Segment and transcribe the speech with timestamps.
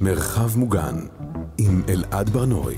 [0.00, 0.94] מרחב מוגן
[1.58, 2.76] עם אלעד ברנועי.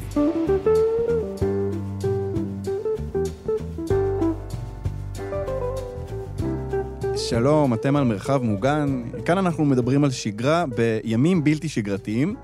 [7.17, 9.03] שלום, אתם על מרחב מוגן.
[9.25, 12.37] כאן אנחנו מדברים על שגרה בימים בלתי שגרתיים.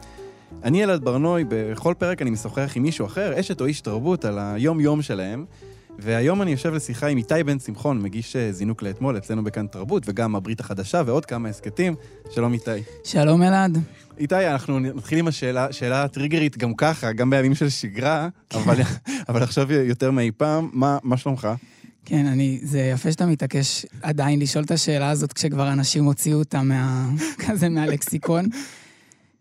[0.65, 4.39] אני אלעד ברנועי, בכל פרק אני משוחח עם מישהו אחר, אשת או איש תרבות, על
[4.39, 5.45] היום-יום שלהם.
[5.99, 10.03] והיום אני יושב לשיחה עם איתי בן שמחון, מגיש אה, זינוק לאתמול אצלנו בכאן תרבות,
[10.07, 11.95] וגם הברית החדשה ועוד כמה הסכתים.
[12.31, 12.71] שלום איתי.
[13.05, 13.79] שלום אלעד.
[14.19, 18.77] איתי, אנחנו נתחיל עם השאלה, שאלה טריגרית גם ככה, גם בימים של שגרה, אבל,
[19.29, 21.49] אבל עכשיו יותר מאי פעם, מה, מה שלומך?
[22.05, 26.63] כן, אני, זה יפה שאתה מתעקש עדיין לשאול את השאלה הזאת כשכבר אנשים הוציאו אותה
[26.63, 27.09] מה,
[27.47, 28.49] כזה מהלקסיקון.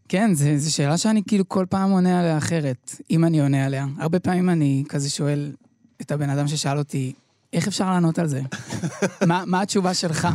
[0.10, 3.86] כן, זו שאלה שאני כאילו כל פעם עונה עליה אחרת, אם אני עונה עליה.
[3.98, 5.52] הרבה פעמים אני כזה שואל
[6.02, 7.14] את הבן אדם ששאל אותי,
[7.54, 8.42] איך אפשר לענות על זה?
[9.28, 10.28] מה, מה התשובה שלך?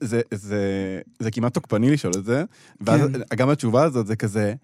[0.00, 0.60] זה, זה,
[1.18, 2.44] זה כמעט תוקפני לשאול את זה,
[2.80, 3.36] ואז כן.
[3.36, 4.54] גם התשובה הזאת זה כזה,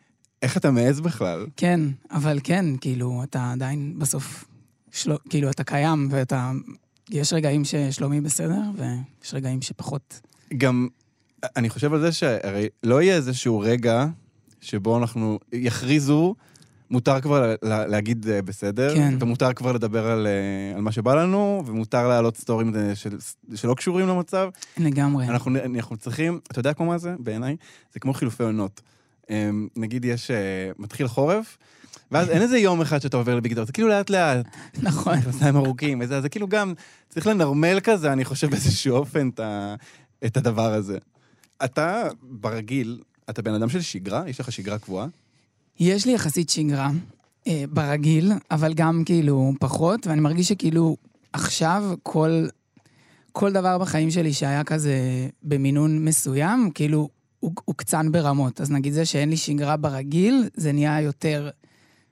[0.43, 1.47] איך אתה מעז בכלל?
[1.57, 4.45] כן, אבל כן, כאילו, אתה עדיין בסוף,
[4.93, 5.13] של...
[5.29, 6.53] כאילו, אתה קיים, ואתה...
[7.11, 10.21] יש רגעים ששלומי בסדר, ויש רגעים שפחות.
[10.57, 10.89] גם,
[11.57, 14.07] אני חושב על זה שהרי לא יהיה איזשהו רגע
[14.61, 16.35] שבו אנחנו יכריזו
[16.91, 19.15] מותר כבר להגיד אה, בסדר, כן.
[19.21, 23.17] ומותר כבר לדבר על, אה, על מה שבא לנו, ומותר להעלות סטורים אה, של,
[23.55, 24.49] שלא קשורים למצב.
[24.79, 25.27] לגמרי.
[25.27, 27.57] אנחנו, אנחנו צריכים, אתה יודע כמו מה זה בעיניי?
[27.93, 28.81] זה כמו חילופי עונות.
[29.31, 30.31] אמ, נגיד יש,
[30.79, 31.59] מתחיל חורף,
[32.13, 34.47] ואז אין איזה יום אחד שאתה עובר לבגדור, זה כאילו לאט לאט.
[34.83, 35.19] נכון.
[35.19, 36.75] מכנסיים ארוכים, וזה, זה כאילו גם,
[37.09, 39.41] צריך לנרמל כזה, אני חושב באיזשהו אופן את,
[40.27, 40.99] את הדבר הזה.
[41.65, 44.23] אתה, ברגיל, אתה בן אדם של שגרה?
[44.29, 45.07] יש לך שגרה קבועה?
[45.81, 46.91] יש לי יחסית שגרה,
[47.47, 50.97] אה, ברגיל, אבל גם כאילו פחות, ואני מרגיש שכאילו
[51.33, 52.47] עכשיו כל,
[53.33, 54.99] כל דבר בחיים שלי שהיה כזה
[55.43, 57.09] במינון מסוים, כאילו
[57.41, 58.61] הוא הוקצן ברמות.
[58.61, 61.51] אז נגיד זה שאין לי שגרה ברגיל, זה נהיה יותר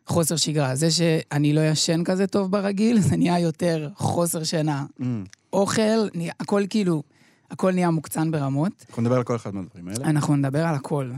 [0.06, 0.74] חוסר שגרה.
[0.74, 4.84] זה שאני לא ישן כזה טוב ברגיל, זה נהיה יותר חוסר שינה.
[5.00, 5.04] Mm.
[5.52, 7.02] אוכל, נהיה, הכל כאילו,
[7.50, 8.84] הכל נהיה מוקצן ברמות.
[8.88, 10.04] אנחנו נדבר על כל אחד מהדברים האלה.
[10.04, 11.10] אנחנו נדבר על הכל.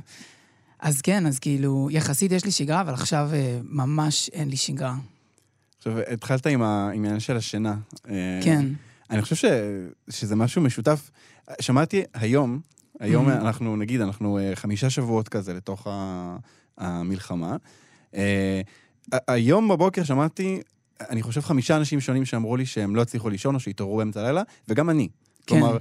[0.84, 4.95] אז כן, אז כאילו, יחסית יש לי שגרה, אבל עכשיו אה, ממש אין לי שגרה.
[5.77, 7.75] עכשיו, התחלת עם העניין של השינה.
[8.09, 8.67] אה, כן.
[9.11, 9.44] אני חושב ש,
[10.11, 11.11] שזה משהו משותף.
[11.61, 12.61] שמעתי היום,
[13.00, 13.33] היום mm-hmm.
[13.33, 15.87] אנחנו, נגיד, אנחנו אה, חמישה שבועות כזה לתוך
[16.78, 17.56] המלחמה.
[19.12, 20.61] היום בבוקר שמעתי,
[21.00, 24.43] אני חושב חמישה אנשים שונים שאמרו לי שהם לא הצליחו לישון או שהתעוררו באמצע הלילה,
[24.69, 25.09] וגם אני.
[25.47, 25.61] כן.
[25.61, 25.78] כלומר,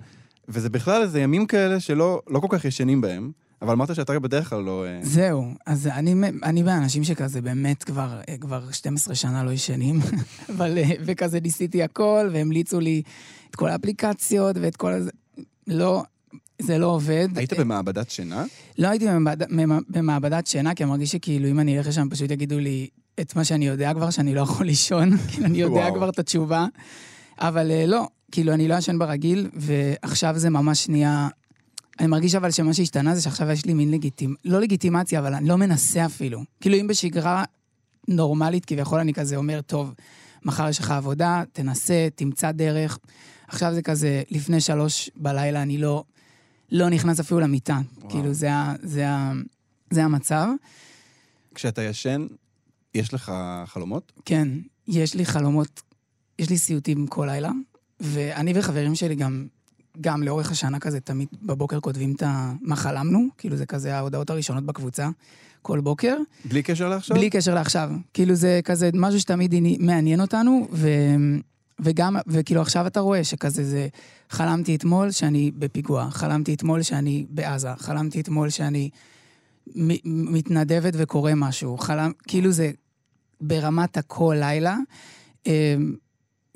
[0.48, 3.32] וזה בכלל איזה ימים כאלה שלא לא כל כך ישנים בהם.
[3.64, 4.86] אבל אמרת שאתה בדרך כלל לא...
[4.86, 10.00] אה, זהו, אז אני, אני באנשים שכזה באמת כבר, אה, כבר 12 שנה לא ישנים,
[10.56, 13.02] אבל אה, וכזה ניסיתי הכל, והמליצו לי
[13.50, 15.12] את כל האפליקציות ואת כל הזה.
[15.68, 16.04] לא,
[16.62, 17.28] זה לא עובד.
[17.36, 18.46] היית במעבדת שינה?
[18.78, 19.46] לא הייתי במעבד,
[19.90, 22.88] במעבדת שינה, כי אני מרגיש שכאילו אם אני אלך לשם פשוט יגידו לי
[23.20, 26.66] את מה שאני יודע כבר, שאני לא יכול לישון, כאילו אני יודע כבר את התשובה.
[27.40, 31.28] אבל לא, כאילו אני לא ישן ברגיל, ועכשיו זה ממש נהיה
[32.00, 34.36] אני מרגיש אבל שמה שהשתנה זה שעכשיו יש לי מין לגיטימ...
[34.46, 36.44] לא לגיטימציה, אבל אני לא מנסה אפילו.
[36.62, 37.44] כאילו, אם בשגרה
[38.08, 39.94] נורמלית, כביכול אני כזה אומר, טוב,
[40.46, 43.00] מחר יש לך עבודה, תנסה, תמצא דרך.
[43.48, 46.04] עכשיו זה כזה, לפני שלוש בלילה אני לא,
[46.72, 47.80] לא נכנס אפילו למיטה.
[47.98, 48.10] וואו.
[48.10, 48.50] כאילו, זה,
[48.84, 49.06] זה,
[49.90, 50.48] זה המצב.
[51.56, 52.28] כשאתה ישן,
[52.96, 53.32] יש לך
[53.66, 54.12] חלומות?
[54.26, 54.48] כן,
[54.88, 55.82] יש לי חלומות,
[56.40, 57.52] יש לי סיוטים כל לילה,
[58.00, 59.48] ואני וחברים שלי גם
[60.02, 62.24] גם לאורך השנה כזה, תמיד בבוקר כותבים את
[62.62, 65.10] מה חלמנו, כאילו זה כזה ההודעות הראשונות בקבוצה,
[65.62, 66.18] כל בוקר.
[66.46, 67.18] בלי קשר לעכשיו?
[67.18, 67.90] בלי קשר לעכשיו.
[68.14, 70.88] כאילו זה כזה משהו שתמיד מעניין אותנו, ו...
[71.80, 73.88] וגם, וכאילו עכשיו אתה רואה שכזה זה,
[74.30, 78.90] חלמתי אתמול שאני בפיגוע, חלמתי אתמול שאני בעזה, חלמתי אתמול שאני
[80.06, 82.72] מתנדבת וקורא משהו, חלם, כאילו זה
[83.42, 84.78] ברמת הכל לילה.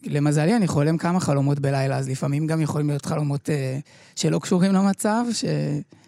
[0.05, 3.79] למזלי, אני חולם כמה חלומות בלילה, אז לפעמים גם יכולים להיות חלומות אה,
[4.15, 5.45] שלא קשורים למצב, ש...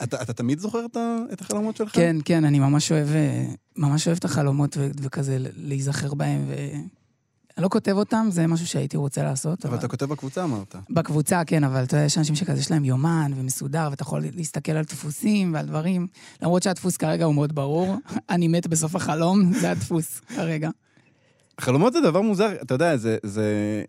[0.04, 0.98] אתה, אתה תמיד זוכר את,
[1.34, 1.96] את החלומות שלך?
[1.96, 3.46] כן, כן, אני ממש אוהב, אה,
[3.78, 6.54] ממש אוהב את החלומות ו, וכזה להיזכר בהם, ו...
[7.60, 9.66] אני לא כותב אותם, זה משהו שהייתי רוצה לעשות.
[9.66, 10.76] אבל, אבל אתה כותב בקבוצה, אמרת.
[10.90, 14.72] בקבוצה, כן, אבל אתה יודע, יש אנשים שכזה, יש להם יומן ומסודר, ואתה יכול להסתכל
[14.72, 16.08] על דפוסים ועל דברים.
[16.42, 17.96] למרות שהדפוס כרגע הוא מאוד ברור,
[18.30, 20.70] אני מת בסוף החלום, זה הדפוס כרגע.
[21.60, 23.84] חלומות זה דבר מוזר, אתה יודע, זה, זה...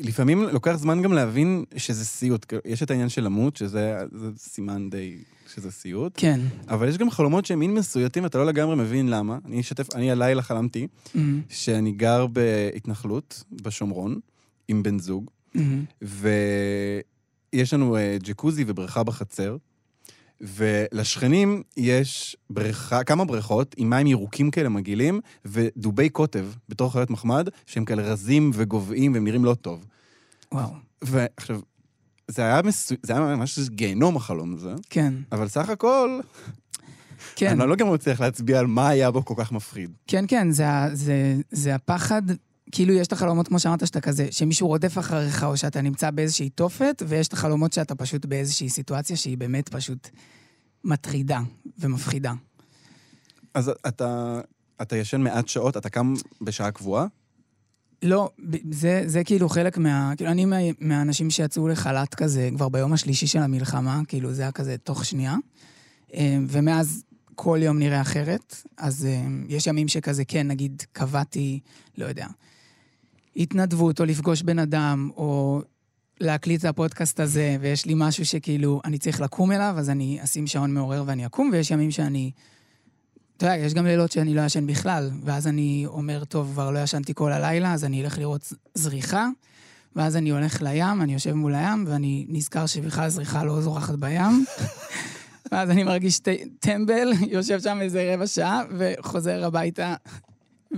[0.00, 2.52] לפעמים לוקח זמן גם להבין שזה סיוט.
[2.64, 3.98] יש את העניין של למות, שזה
[4.36, 5.16] סימן די
[5.54, 6.12] שזה סיוט.
[6.16, 6.40] כן.
[6.68, 9.38] אבל יש גם חלומות שהם מין מסויטים, אתה לא לגמרי מבין למה.
[9.44, 11.18] אני אשתף, אני הלילה חלמתי mm-hmm.
[11.48, 14.18] שאני גר בהתנחלות בשומרון
[14.68, 15.58] עם בן זוג, mm-hmm.
[17.52, 19.56] ויש לנו uh, ג'קוזי ובריכה בחצר,
[20.40, 27.48] ולשכנים יש בריכה, כמה בריכות עם מים ירוקים כאלה מגעילים, ודובי קוטב בתור חיות מחמד,
[27.66, 29.84] שהם כאלה רזים וגובעים והם נראים לא טוב.
[30.52, 30.70] וואו.
[31.02, 31.60] ועכשיו,
[32.28, 32.94] זה היה, מסו...
[33.02, 36.20] זה היה ממש גיהנום החלום הזה, כן, אבל סך הכל,
[37.36, 37.60] כן.
[37.60, 39.90] אני לא גם מצליח להצביע על מה היה בו כל כך מפחיד.
[40.06, 42.22] כן, כן, זה, זה, זה הפחד,
[42.72, 46.50] כאילו יש את החלומות, כמו שאמרת, שאתה כזה, שמישהו רודף אחריך, או שאתה נמצא באיזושהי
[46.50, 50.08] תופת, ויש את החלומות שאתה פשוט באיזושהי סיטואציה שהיא באמת פשוט
[50.84, 51.40] מטרידה
[51.78, 52.32] ומפחידה.
[53.54, 54.40] אז אתה,
[54.82, 57.06] אתה ישן מעט שעות, אתה קם בשעה קבועה?
[58.02, 58.30] לא,
[58.70, 60.12] זה, זה כאילו חלק מה...
[60.16, 64.52] כאילו, אני מה, מהאנשים שיצאו לחל"ת כזה כבר ביום השלישי של המלחמה, כאילו, זה היה
[64.52, 65.36] כזה תוך שנייה.
[66.14, 67.02] אה, ומאז
[67.34, 68.62] כל יום נראה אחרת.
[68.76, 71.60] אז אה, יש ימים שכזה, כן, נגיד, קבעתי,
[71.98, 72.26] לא יודע,
[73.36, 75.60] התנדבות, או לפגוש בן אדם, או
[76.20, 80.46] להקליט את הפודקאסט הזה, ויש לי משהו שכאילו, אני צריך לקום אליו, אז אני אשים
[80.46, 82.30] שעון מעורר ואני אקום, ויש ימים שאני...
[83.36, 86.78] אתה יודע, יש גם לילות שאני לא ישן בכלל, ואז אני אומר, טוב, כבר לא
[86.78, 89.28] ישנתי כל הלילה, אז אני אלך לראות זריחה,
[89.96, 94.44] ואז אני הולך לים, אני יושב מול הים, ואני נזכר שבכלל זריחה לא זורחת בים,
[95.52, 96.20] ואז אני מרגיש
[96.60, 99.94] טמבל, יושב שם איזה רבע שעה, וחוזר הביתה,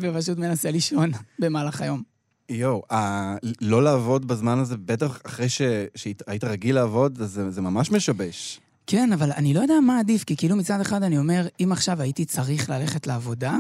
[0.01, 2.18] ופשוט מנסה לישון במהלך היום.
[2.51, 5.47] יואו, ה- לא לעבוד בזמן הזה, בטח אחרי
[5.95, 8.61] שהיית רגיל לעבוד, אז זה, זה ממש משבש.
[8.87, 12.03] כן, אבל אני לא יודע מה עדיף, כי כאילו מצד אחד אני אומר, אם עכשיו
[12.03, 13.57] הייתי צריך ללכת לעבודה,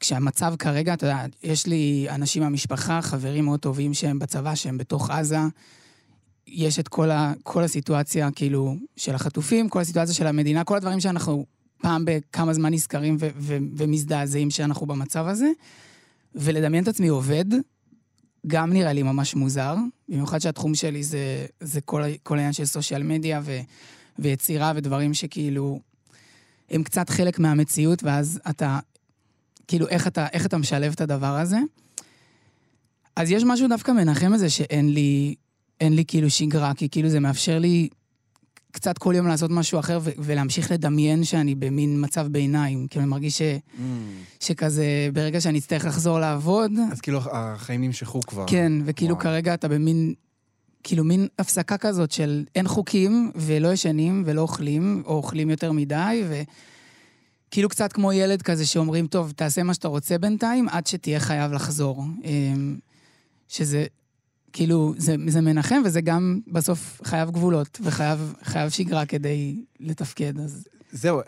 [0.00, 5.10] כשהמצב כרגע, אתה יודע, יש לי אנשים מהמשפחה, חברים מאוד טובים שהם בצבא, שהם בתוך
[5.10, 5.38] עזה,
[6.46, 11.00] יש את כל, ה, כל הסיטואציה, כאילו, של החטופים, כל הסיטואציה של המדינה, כל הדברים
[11.00, 11.46] שאנחנו
[11.82, 15.50] פעם בכמה זמן נזכרים ו- ו- ומזדעזעים שאנחנו במצב הזה,
[16.34, 17.44] ולדמיין את עצמי עובד,
[18.46, 19.74] גם נראה לי ממש מוזר,
[20.08, 23.60] במיוחד שהתחום שלי זה, זה כל, כל העניין של סושיאל מדיה ו,
[24.18, 25.80] ויצירה ודברים שכאילו,
[26.70, 28.78] הם קצת חלק מהמציאות, ואז אתה,
[29.68, 31.58] כאילו, איך אתה, איך אתה משלב את הדבר הזה.
[33.16, 35.34] אז יש משהו דווקא מנחם בזה שאין לי,
[35.80, 37.88] אין לי כאילו שגרה, כי כאילו זה מאפשר לי
[38.72, 42.86] קצת כל יום לעשות משהו אחר ו- ולהמשיך לדמיין שאני במין מצב ביניים.
[42.90, 43.42] כאילו, אני מרגיש ש,
[44.40, 48.44] שכזה, ברגע שאני אצטרך לחזור לעבוד, אז כאילו החיים נמשכו כבר.
[48.46, 49.22] כן, וכאילו וואו.
[49.22, 50.14] כרגע אתה במין,
[50.82, 56.22] כאילו מין הפסקה כזאת של אין חוקים ולא ישנים ולא אוכלים, או אוכלים יותר מדי,
[57.48, 61.52] וכאילו קצת כמו ילד כזה שאומרים, טוב, תעשה מה שאתה רוצה בינתיים, עד שתהיה חייב
[61.52, 62.04] לחזור.
[62.24, 62.78] אמ,
[63.48, 63.84] שזה,
[64.52, 70.64] כאילו, זה, זה מנחם, וזה גם בסוף חייב גבולות, וחייב חייב שגרה כדי לתפקד, אז...
[70.92, 71.20] זהו,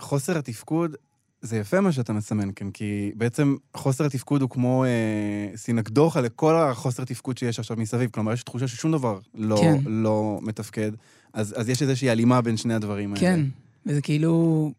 [0.00, 0.96] חוסר התפקוד,
[1.42, 6.56] זה יפה מה שאתה מסמן כאן, כי בעצם חוסר התפקוד הוא כמו אה, סינקדוחה לכל
[6.56, 8.10] החוסר תפקוד שיש עכשיו מסביב.
[8.10, 9.80] כלומר, יש תחושה ששום דבר לא, כן.
[9.86, 10.92] לא מתפקד,
[11.32, 13.20] אז, אז יש איזושהי הלימה בין שני הדברים האלה.
[13.20, 13.40] כן,
[13.86, 14.72] וזה כאילו,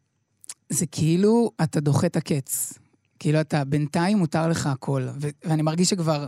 [0.69, 2.73] זה כאילו אתה דוחה את הקץ.
[3.19, 5.07] כאילו אתה, בינתיים מותר לך הכל.
[5.21, 6.27] ו- ואני מרגיש שכבר,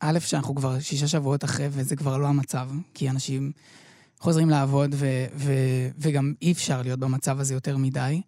[0.00, 3.52] א', שאנחנו כבר שישה שבועות אחרי, וזה כבר לא המצב, כי אנשים
[4.18, 8.20] חוזרים לעבוד, ו- ו- וגם אי אפשר להיות במצב הזה יותר מדי.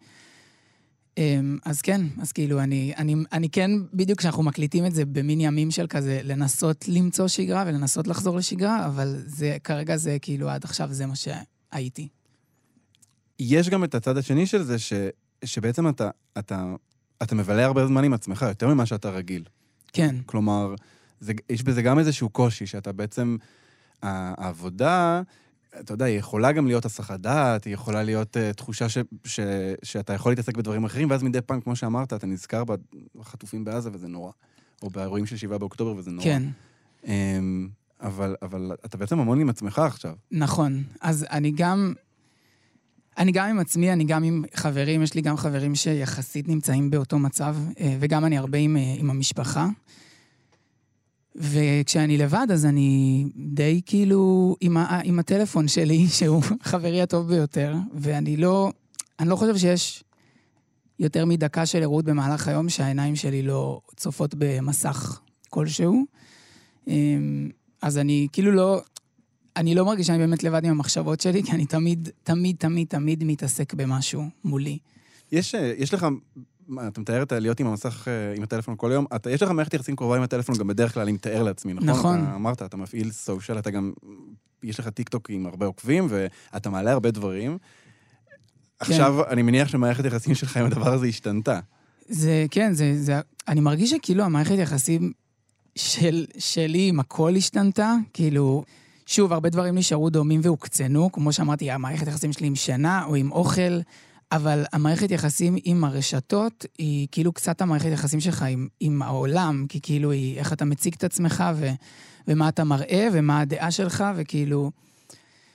[1.18, 5.40] אמ, אז כן, אז כאילו, אני, אני, אני כן, בדיוק כשאנחנו מקליטים את זה במין
[5.40, 10.64] ימים של כזה, לנסות למצוא שגרה ולנסות לחזור לשגרה, אבל זה, כרגע זה כאילו, עד
[10.64, 12.08] עכשיו זה מה שהייתי.
[13.38, 14.92] יש גם את הצד השני של זה, ש,
[15.44, 16.74] שבעצם אתה, אתה,
[17.22, 19.44] אתה מבלה הרבה זמן עם עצמך, יותר ממה שאתה רגיל.
[19.92, 20.16] כן.
[20.26, 20.74] כלומר,
[21.20, 23.36] זה, יש בזה גם איזשהו קושי, שאתה בעצם...
[24.02, 25.22] העבודה,
[25.80, 29.40] אתה יודע, היא יכולה גם להיות הסחת דעת, היא יכולה להיות uh, תחושה ש, ש,
[29.82, 32.62] שאתה יכול להתעסק בדברים אחרים, ואז מדי פעם, כמו שאמרת, אתה נזכר
[33.14, 34.30] בחטופים בעזה וזה נורא.
[34.82, 36.24] או באירועים של 7 באוקטובר וזה נורא.
[36.24, 36.42] כן,
[37.04, 37.08] Um,
[38.00, 40.14] אבל, אבל אתה בעצם המון עם עצמך עכשיו.
[40.30, 40.82] נכון.
[41.00, 41.94] אז אני גם...
[43.18, 47.18] אני גם עם עצמי, אני גם עם חברים, יש לי גם חברים שיחסית נמצאים באותו
[47.18, 49.68] מצב, אה, וגם אני הרבה עם, אה, עם המשפחה.
[51.36, 57.74] וכשאני לבד, אז אני די כאילו עם, ה, עם הטלפון שלי, שהוא חברי הטוב ביותר,
[57.94, 58.72] ואני לא,
[59.20, 60.04] אני לא חושב שיש
[60.98, 65.20] יותר מדקה של ערות במהלך היום שהעיניים שלי לא צופות במסך
[65.50, 66.04] כלשהו.
[66.86, 67.50] אמ,
[67.82, 68.80] אז אני כאילו לא,
[69.56, 73.24] אני לא מרגיש שאני באמת לבד עם המחשבות שלי, כי אני תמיד, תמיד, תמיד, תמיד
[73.24, 74.78] מתעסק במשהו מולי.
[75.32, 76.06] יש, אה, יש לך,
[76.68, 79.50] מה, אתה מתאר את להיות עם המסך, אה, עם הטלפון כל היום, אתה, יש לך
[79.50, 81.88] מערכת יחסים קרובה עם הטלפון גם בדרך כלל, אני מתאר לעצמי, נכון?
[81.88, 82.24] נכון.
[82.24, 83.92] אתה אמרת, אתה מפעיל סושיאל, אתה גם,
[84.62, 87.58] יש לך טיק טוק עם הרבה עוקבים, ואתה מעלה הרבה דברים.
[88.80, 91.60] עכשיו, אני מניח שמערכת היחסים שלך עם הדבר הזה השתנתה.
[92.08, 95.12] זה, כן, זה, זה, אני מרגיש שכאילו המערכת יחסים
[95.74, 98.64] של, שלי עם הכל השתנתה, כאילו,
[99.06, 103.32] שוב, הרבה דברים נשארו דומים והוקצנו, כמו שאמרתי, המערכת יחסים שלי עם שינה או עם
[103.32, 103.80] אוכל,
[104.32, 109.80] אבל המערכת יחסים עם הרשתות היא כאילו קצת המערכת יחסים שלך עם, עם העולם, כי
[109.80, 111.70] כאילו היא איך אתה מציג את עצמך ו,
[112.28, 114.70] ומה אתה מראה ומה הדעה שלך, וכאילו...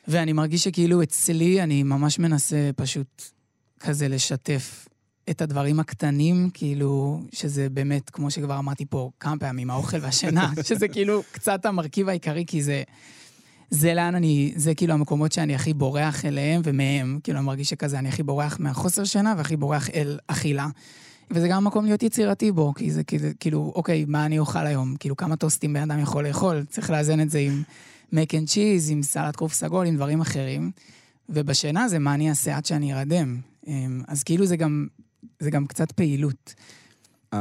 [0.07, 3.23] ואני מרגיש שכאילו אצלי אני ממש מנסה פשוט
[3.79, 4.87] כזה לשתף
[5.29, 10.87] את הדברים הקטנים, כאילו, שזה באמת, כמו שכבר אמרתי פה כמה פעמים, האוכל והשינה, שזה
[10.87, 12.83] כאילו קצת המרכיב העיקרי, כי זה...
[13.73, 17.19] זה לאן אני, זה כאילו המקומות שאני הכי בורח אליהם ומהם.
[17.23, 20.67] כאילו, אני מרגיש שכזה, אני הכי בורח מהחוסר שינה והכי בורח אל אכילה.
[21.31, 23.01] וזה גם מקום להיות יצירתי בו, כי זה
[23.39, 24.95] כאילו, אוקיי, מה אני אוכל היום?
[24.99, 26.65] כאילו, כמה טוסטים בן אדם יכול לאכול?
[26.69, 27.63] צריך לאזן את זה עם
[28.11, 30.71] מק אנד צ'יז, עם סלט כרוף סגול, עם דברים אחרים.
[31.29, 33.37] ובשינה זה מה אני אעשה עד שאני ארדם.
[33.67, 34.87] אמ, אז כאילו זה גם,
[35.39, 36.53] זה גם קצת פעילות.
[37.33, 37.35] אה,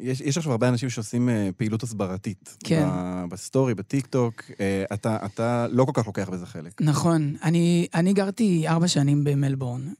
[0.00, 2.56] יש, יש עכשיו הרבה אנשים שעושים אה, פעילות הסברתית.
[2.64, 2.88] כן.
[3.28, 4.54] בסטורי, בטיק טוק, אה,
[4.94, 6.82] אתה, אתה לא כל כך לוקח בזה חלק.
[6.82, 7.36] נכון.
[7.42, 9.92] אני, אני גרתי ארבע שנים במלבורן,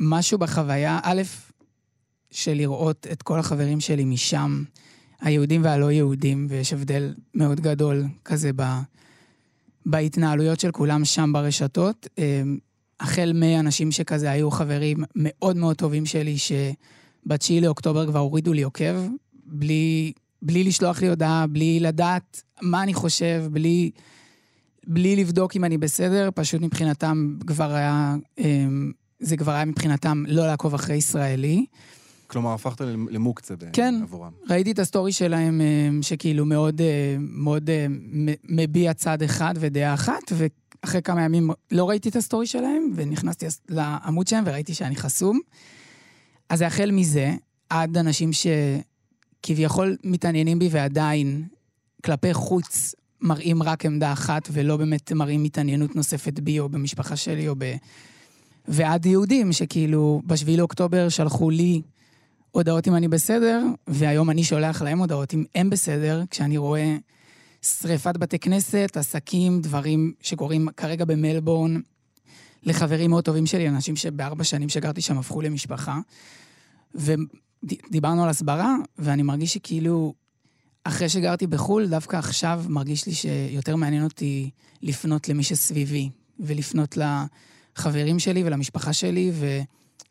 [0.00, 1.22] ומשהו בחוויה, א',
[2.30, 4.62] של לראות את כל החברים שלי משם,
[5.20, 8.62] היהודים והלא יהודים, ויש הבדל מאוד גדול כזה ב,
[9.86, 12.06] בהתנהלויות של כולם שם ברשתות.
[13.00, 16.36] החל מאנשים שכזה היו חברים מאוד מאוד טובים שלי,
[17.28, 18.94] שב-9 לאוקטובר כבר הורידו לי עוקב,
[19.44, 20.12] בלי,
[20.42, 23.90] בלי לשלוח לי הודעה, בלי לדעת מה אני חושב, בלי,
[24.86, 28.16] בלי לבדוק אם אני בסדר, פשוט מבחינתם כבר היה,
[29.20, 31.66] זה כבר היה מבחינתם לא לעקוב אחרי ישראלי.
[32.26, 34.30] כלומר, הפכת למוקצה כן, עבורם.
[34.48, 35.60] כן, ראיתי את הסטורי שלהם,
[36.02, 36.80] שכאילו מאוד,
[37.18, 37.70] מאוד
[38.48, 44.26] מביע צד אחד ודעה אחת, ואחרי כמה ימים לא ראיתי את הסטורי שלהם, ונכנסתי לעמוד
[44.26, 45.40] שלהם וראיתי שאני חסום.
[46.50, 47.34] אז זה החל מזה,
[47.68, 51.44] עד אנשים שכביכול מתעניינים בי ועדיין
[52.04, 57.48] כלפי חוץ מראים רק עמדה אחת, ולא באמת מראים התעניינות נוספת בי או במשפחה שלי
[57.48, 57.74] או ב...
[58.68, 61.82] ועד יהודים שכאילו בשביעי לאוקטובר שלחו לי
[62.50, 66.96] הודעות אם אני בסדר, והיום אני שולח להם הודעות אם הם בסדר, כשאני רואה
[67.62, 71.80] שריפת בתי כנסת, עסקים, דברים שקורים כרגע במלבורן,
[72.62, 75.98] לחברים מאוד טובים שלי, אנשים שבארבע שנים שגרתי שם הפכו למשפחה.
[76.94, 80.14] ודיברנו על הסברה, ואני מרגיש שכאילו,
[80.84, 84.50] אחרי שגרתי בחו"ל, דווקא עכשיו מרגיש לי שיותר מעניין אותי
[84.82, 86.98] לפנות למי שסביבי, ולפנות
[87.76, 89.60] לחברים שלי ולמשפחה שלי, ו...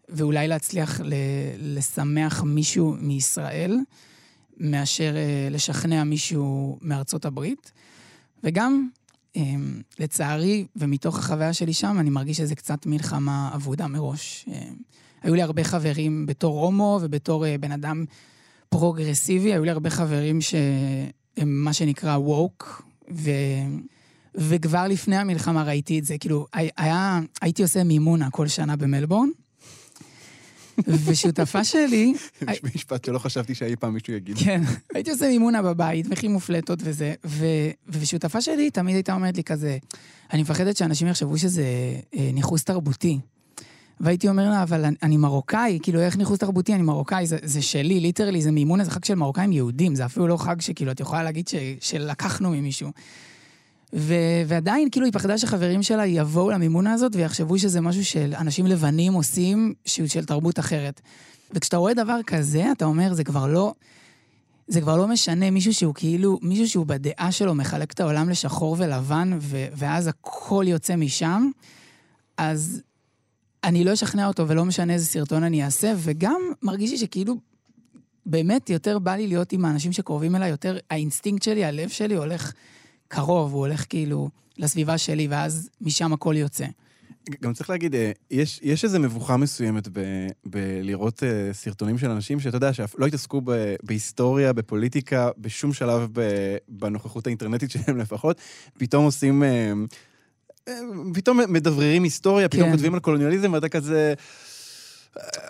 [0.10, 1.13] ואולי להצליח ל-
[1.58, 3.77] לשמח מישהו מישראל,
[4.58, 7.72] מאשר uh, לשכנע מישהו מארצות הברית.
[8.44, 8.89] וגם,
[10.00, 14.46] לצערי, ומתוך החוויה שלי שם, אני מרגיש שזה קצת מלחמה אבודה מראש.
[14.48, 14.54] Uh,
[15.22, 18.06] היו לי הרבה חברים בתור הומו ובתור uh, בן אדם
[18.70, 21.10] פרוגרסיבי, היו לי הרבה חברים שהם
[21.46, 23.32] מה שנקרא ווק, ו...
[24.36, 26.18] וכבר לפני המלחמה ראיתי את זה.
[26.18, 26.46] כאילו,
[26.78, 29.30] היה, הייתי עושה מימונה כל שנה במלבורן,
[30.88, 32.14] ושותפה שלי...
[32.52, 34.38] יש משפט שלא חשבתי שאי פעם מישהו יגיד.
[34.38, 34.62] כן,
[34.94, 37.14] הייתי עושה מימונה בבית, וכי מופלטות וזה,
[37.88, 39.78] ושותפה שלי תמיד הייתה אומרת לי כזה,
[40.34, 41.64] אני מפחדת שאנשים יחשבו שזה
[42.18, 43.20] אה, ניכוס תרבותי.
[44.00, 46.74] והייתי אומר לה, אבל אני מרוקאי, כאילו, איך ניכוס תרבותי?
[46.74, 50.28] אני מרוקאי, זה, זה שלי, ליטרלי, זה מימונה, זה חג של מרוקאים יהודים, זה אפילו
[50.28, 52.92] לא חג שכאילו, את יכולה להגיד ש, שלקחנו ממישהו.
[53.93, 59.13] ו- ועדיין, כאילו, היא פחדה שחברים שלה יבואו למימונה הזאת ויחשבו שזה משהו שאנשים לבנים
[59.13, 61.01] עושים, שהוא של תרבות אחרת.
[61.51, 63.74] וכשאתה רואה דבר כזה, אתה אומר, זה כבר לא...
[64.67, 68.75] זה כבר לא משנה, מישהו שהוא כאילו, מישהו שהוא בדעה שלו מחלק את העולם לשחור
[68.79, 71.50] ולבן, ו- ואז הכל יוצא משם,
[72.38, 72.81] אז
[73.63, 77.36] אני לא אשכנע אותו ולא משנה איזה סרטון אני אעשה, וגם מרגיש לי שכאילו,
[78.25, 82.53] באמת יותר בא לי להיות עם האנשים שקרובים אליי, יותר האינסטינקט שלי, הלב שלי הולך
[83.10, 86.66] קרוב, הוא הולך כאילו לסביבה שלי, ואז משם הכל יוצא.
[87.42, 90.00] גם צריך להגיד, אה, יש, יש איזו מבוכה מסוימת ב,
[90.46, 96.22] בלראות uh, סרטונים של אנשים שאתה יודע, שלא התעסקו ב, בהיסטוריה, בפוליטיקה, בשום שלב ב,
[96.68, 98.38] בנוכחות האינטרנטית שלהם לפחות,
[98.78, 99.44] פתאום עושים,
[100.68, 100.70] uh,
[101.13, 102.72] פתאום מדבררים היסטוריה, פתאום כן.
[102.72, 104.13] כותבים על קולוניאליזם, ואתה כזה...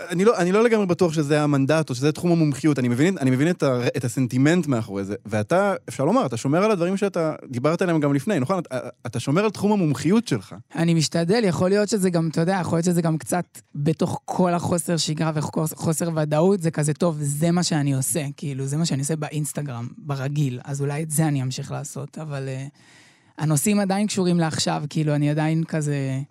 [0.10, 3.30] אני לא, אני לא לגמרי בטוח שזה המנדט או שזה תחום המומחיות, אני מבין, אני
[3.30, 7.36] מבין את, ה, את הסנטימנט מאחורי זה, ואתה, אפשר לומר, אתה שומר על הדברים שאתה
[7.50, 8.60] דיברת עליהם גם לפני, נכון?
[8.60, 10.56] אתה, אתה שומר על תחום המומחיות שלך.
[10.76, 13.46] אני משתדל, יכול להיות שזה גם, אתה יודע, יכול להיות שזה גם קצת
[13.76, 18.78] בתוך כל החוסר שגרה וחוסר ודאות, זה כזה טוב, זה מה שאני עושה, כאילו, זה
[18.78, 23.80] מה שאני עושה באינסטגרם, ברגיל, אז אולי את זה אני אמשיך לעשות, אבל uh, הנושאים
[23.80, 26.22] עדיין קשורים לעכשיו, כאילו, אני עדיין כזה...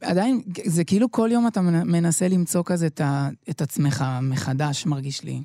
[0.00, 5.24] עדיין, זה כאילו כל יום אתה מנסה למצוא כזה את, ה, את עצמך מחדש, מרגיש
[5.24, 5.42] לי.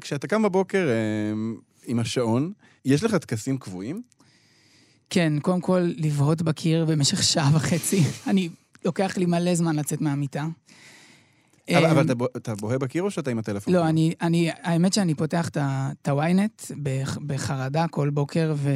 [0.00, 1.32] כשאתה קם בבוקר אה,
[1.86, 2.52] עם השעון,
[2.84, 4.02] יש לך טקסים קבועים?
[5.10, 8.02] כן, קודם כל, לבהות בקיר במשך שעה וחצי.
[8.30, 8.48] אני,
[8.84, 10.46] לוקח לי מלא זמן לצאת מהמיטה.
[11.70, 13.74] אבל, אמ, אבל אתה, בו- אתה בוהה בקיר או שאתה עם הטלפון?
[13.74, 15.56] לא, אני, אני, האמת שאני פותח את
[16.08, 18.70] ה-ynet בח- בחרדה כל בוקר, ו,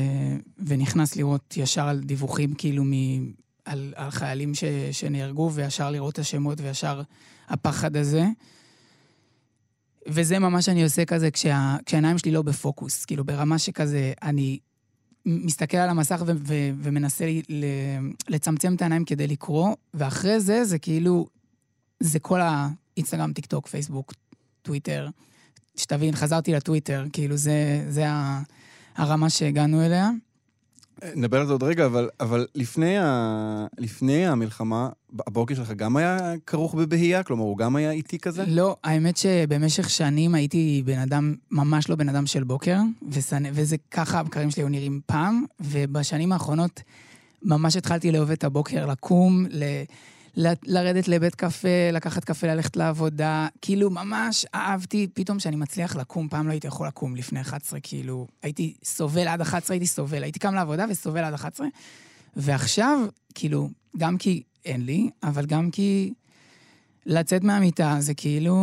[0.66, 2.92] ונכנס לראות ישר על דיווחים כאילו מ...
[3.68, 7.02] על, על חיילים ש, שנהרגו, וישר לראות את השמות, וישר
[7.48, 8.26] הפחד הזה.
[10.06, 14.58] וזה ממש אני עושה כזה כשה, כשהעיניים שלי לא בפוקוס, כאילו ברמה שכזה, אני
[15.26, 17.64] מסתכל על המסך ו, ו, ומנסה ל, ל,
[18.28, 21.26] לצמצם את העיניים כדי לקרוא, ואחרי זה, זה כאילו,
[22.00, 24.14] זה כל האינסטגרם, טיק טוק, פייסבוק,
[24.62, 25.08] טוויטר.
[25.76, 28.04] שתבין, חזרתי לטוויטר, כאילו זה, זה
[28.96, 30.10] הרמה שהגענו אליה.
[31.16, 33.66] נדבר על זה עוד רגע, אבל, אבל לפני, ה...
[33.78, 34.88] לפני המלחמה,
[35.26, 37.22] הבוקר שלך גם היה כרוך בבהייה?
[37.22, 38.44] כלומר, הוא גם היה איטי כזה?
[38.46, 42.76] לא, האמת שבמשך שנים הייתי בן אדם, ממש לא בן אדם של בוקר,
[43.10, 46.80] ושנא- וזה ככה הבקרים שלי היו נראים פעם, ובשנים האחרונות
[47.42, 49.64] ממש התחלתי לאהוב את הבוקר, לקום, ל...
[50.62, 56.46] לרדת לבית קפה, לקחת קפה, ללכת לעבודה, כאילו ממש אהבתי פתאום שאני מצליח לקום, פעם
[56.46, 60.54] לא הייתי יכול לקום לפני 11, כאילו הייתי סובל עד 11, הייתי סובל, הייתי קם
[60.54, 61.66] לעבודה וסובל עד 11,
[62.36, 62.98] ועכשיו,
[63.34, 66.12] כאילו, גם כי אין לי, אבל גם כי
[67.06, 68.56] לצאת מהמיטה זה כאילו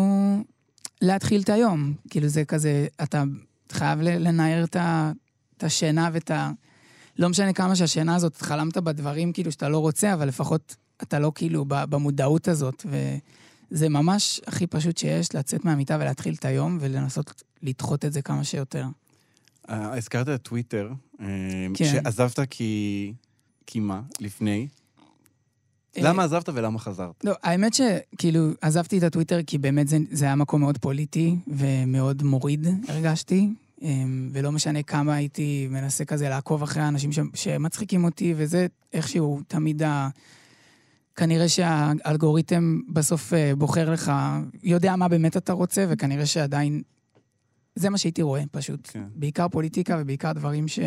[1.02, 1.94] להתחיל את היום.
[2.10, 3.24] כאילו זה כזה, אתה
[3.72, 6.52] חייב לנער את השינה ואת ה...
[7.20, 11.32] לא משנה כמה שהשינה הזאת, חלמת בדברים כאילו שאתה לא רוצה, אבל לפחות אתה לא
[11.36, 12.86] כאילו במודעות הזאת.
[13.72, 18.44] וזה ממש הכי פשוט שיש, לצאת מהמיטה ולהתחיל את היום ולנסות לדחות את זה כמה
[18.44, 18.86] שיותר.
[19.70, 21.26] אה, הזכרת את טוויטר, אה,
[21.74, 21.86] כן.
[21.86, 23.14] שעזבת כי...
[23.68, 24.02] כי מה?
[24.20, 24.68] לפני?
[25.98, 27.24] אה, למה עזבת ולמה חזרת?
[27.24, 32.24] לא, האמת שכאילו עזבתי את הטוויטר כי באמת זה, זה היה מקום מאוד פוליטי ומאוד
[32.24, 33.50] מוריד, הרגשתי.
[34.32, 39.84] ולא משנה כמה הייתי מנסה כזה לעקוב אחרי האנשים ש, שמצחיקים אותי, וזה איכשהו תמיד
[39.84, 40.10] ה...
[41.16, 44.12] כנראה שהאלגוריתם בסוף אה, בוחר לך,
[44.64, 46.82] יודע מה באמת אתה רוצה, וכנראה שעדיין...
[47.76, 48.90] זה מה שהייתי רואה, פשוט.
[48.94, 49.04] כן.
[49.16, 50.80] בעיקר פוליטיקה ובעיקר דברים ש...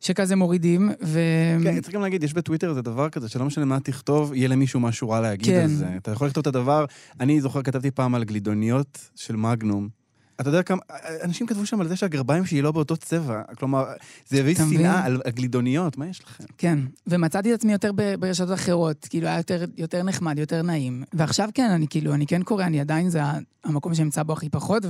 [0.00, 1.20] שכזה מורידים, ו...
[1.62, 4.80] כן, צריך גם להגיד, יש בטוויטר איזה דבר כזה, שלא משנה מה תכתוב, יהיה למישהו
[4.80, 5.60] משהו רע להגיד כן.
[5.60, 5.86] על זה.
[5.96, 6.84] אתה יכול לכתוב את הדבר,
[7.20, 9.97] אני זוכר, כתבתי פעם על גלידוניות של מגנום.
[10.40, 10.80] אתה יודע כמה,
[11.22, 13.42] אנשים כתבו שם על זה שהגרביים שלי לא באותו צבע.
[13.58, 13.84] כלומר,
[14.28, 14.54] זה הביא?
[14.54, 16.44] שנאה על הגלידוניות, מה יש לכם?
[16.58, 21.04] כן, ומצאתי את עצמי יותר ברשתות אחרות, כאילו היה יותר, יותר נחמד, יותר נעים.
[21.12, 23.20] ועכשיו כן, אני כאילו, אני כן קורא, אני עדיין, זה
[23.64, 24.82] המקום שנמצא בו הכי פחות,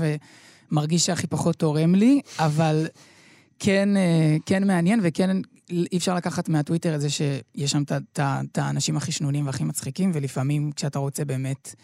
[0.70, 2.86] ומרגיש שהכי פחות תורם לי, אבל
[3.58, 7.82] כן, אה, כן מעניין, וכן אי אפשר לקחת מהטוויטר את זה שיש שם
[8.18, 11.74] את האנשים הכי שנונים והכי מצחיקים, ולפעמים כשאתה רוצה באמת...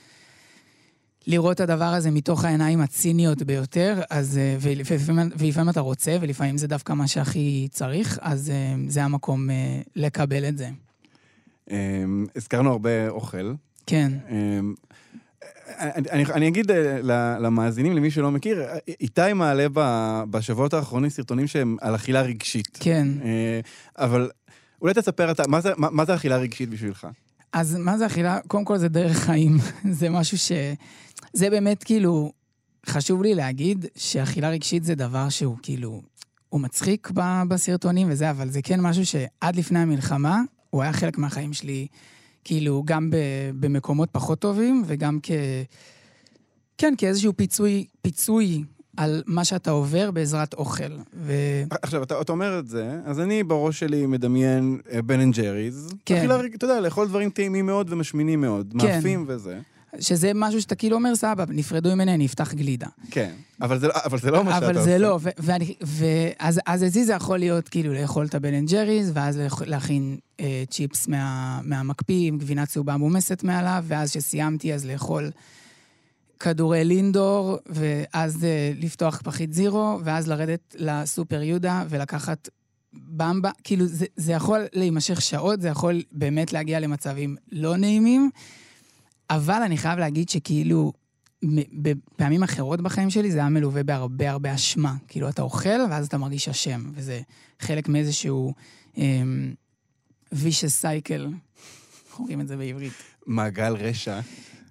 [1.27, 6.59] לראות את הדבר הזה מתוך העיניים הציניות ביותר, אז, אה, ולפעמים, ולפעמים אתה רוצה, ולפעמים
[6.59, 10.69] זה דווקא מה שהכי צריך, אז אה, זה המקום אה, לקבל את זה.
[11.71, 13.55] אמ, הזכרנו הרבה אוכל.
[13.87, 14.75] כן, אמ,
[15.79, 16.71] אני, אני, אני אגיד
[17.41, 18.63] למאזינים, למי שלא מכיר,
[19.01, 19.67] איתי מעלה
[20.31, 22.79] בשבועות האחרונים סרטונים שהם על אכילה רגשית.
[22.81, 23.09] כן.
[23.99, 24.31] אבל
[24.83, 27.07] אולי תספר אתה, מה זה, מה, מה זה אכילה רגשית בשבילך?
[27.55, 28.39] אז מה זה אכילה?
[28.49, 29.57] קודם כל זה דרך חיים.
[29.99, 30.53] זה משהו ש...
[31.33, 32.33] זה באמת כאילו,
[32.87, 36.03] חשוב לי להגיד שאכילה רגשית זה דבר שהוא כאילו,
[36.49, 40.41] הוא מצחיק ב- בסרטונים וזה, אבל זה כן משהו שעד לפני המלחמה,
[40.71, 41.87] הוא היה חלק מהחיים שלי,
[42.45, 45.31] כאילו, גם ב- במקומות פחות טובים וגם כ...
[46.79, 48.65] כן, כאיזשהו פיצוי, פיצוי
[48.97, 50.93] על מה שאתה עובר בעזרת אוכל.
[51.17, 51.33] ו...
[51.83, 55.89] עכשיו, אתה, אתה אומר את זה, אז אני בראש שלי מדמיין בן אנד ג'ריז.
[56.07, 56.17] כן.
[56.17, 58.75] אכילה אתה יודע, לאכול דברים טעימים מאוד ומשמינים מאוד.
[58.81, 58.87] כן.
[58.97, 59.59] מאפים וזה.
[60.01, 62.87] שזה משהו שאתה כאילו אומר, סבבה, נפרדו ממני, אני אפתח גלידה.
[63.11, 63.31] כן.
[63.63, 64.85] אבל זה, לא- אבל זה לא מה שאתה אבל עושה.
[64.85, 68.71] זה לא, ו- ואני, ואז אז אצלי זה יכול להיות כאילו לאכול את הבן אנד
[68.71, 74.87] ג'ריז, ואז להכין אה, צ'יפס מה, מהמקפיא עם גבינה צהובה מומסת מעליו, ואז שסיימתי אז
[74.87, 75.31] לאכול
[76.41, 82.49] כדורי לינדור, ואז אה, לפתוח פחית זירו, ואז לרדת לסופר יהודה ולקחת
[82.93, 83.51] במבה.
[83.65, 88.31] כאילו, זה, זה יכול להימשך שעות, זה יכול באמת להגיע למצבים לא נעימים,
[89.31, 90.93] אבל אני חייב להגיד שכאילו,
[91.73, 94.95] בפעמים אחרות בחיים שלי זה היה מלווה בהרבה הרבה אשמה.
[95.09, 97.21] כאילו, אתה אוכל ואז אתה מרגיש אשם, וזה
[97.61, 98.55] חלק מאיזשהו
[98.97, 99.55] אמ,
[100.35, 101.29] vicious cycle,
[102.09, 102.93] איך אומרים את זה בעברית?
[103.27, 104.21] מעגל רשע.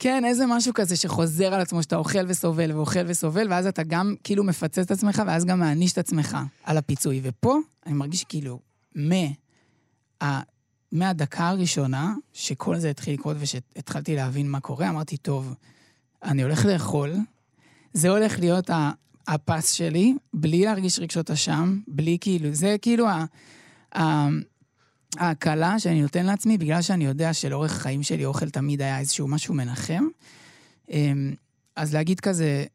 [0.03, 4.15] כן, איזה משהו כזה שחוזר על עצמו, שאתה אוכל וסובל ואוכל וסובל, ואז אתה גם
[4.23, 7.19] כאילו מפצץ את עצמך, ואז גם מעניש את עצמך על הפיצוי.
[7.23, 8.59] ופה אני מרגיש שכאילו,
[8.95, 10.41] מה...
[10.91, 15.53] מהדקה הראשונה שכל זה התחיל לקרות ושהתחלתי להבין מה קורה, אמרתי, טוב,
[16.23, 17.13] אני הולך לאכול,
[17.93, 18.91] זה הולך להיות ה-
[19.27, 23.25] הפס שלי, בלי להרגיש רגשות אשם, בלי כאילו, זה כאילו ה...
[23.95, 24.27] ה-
[25.17, 29.53] ההקלה שאני נותן לעצמי, בגלל שאני יודע שלאורך החיים שלי אוכל תמיד היה איזשהו משהו
[29.53, 30.03] מנחם,
[30.91, 31.33] אמ,
[31.75, 32.65] אז להגיד כזה,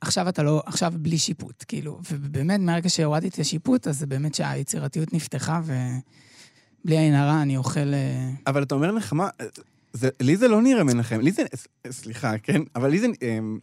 [0.00, 4.34] עכשיו אתה לא, עכשיו בלי שיפוט, כאילו, ובאמת, מהרגע שהורדתי את השיפוט, אז זה באמת
[4.34, 7.94] שהיצירתיות נפתחה, ובלי עין הרע אני אוכל...
[7.94, 9.28] אה, אבל אתה אומר נחמה,
[9.92, 12.60] זה, לי זה לא נראה מנחם, לי זה, ס- סליחה, כן?
[12.76, 13.58] אבל לי זה, אמ,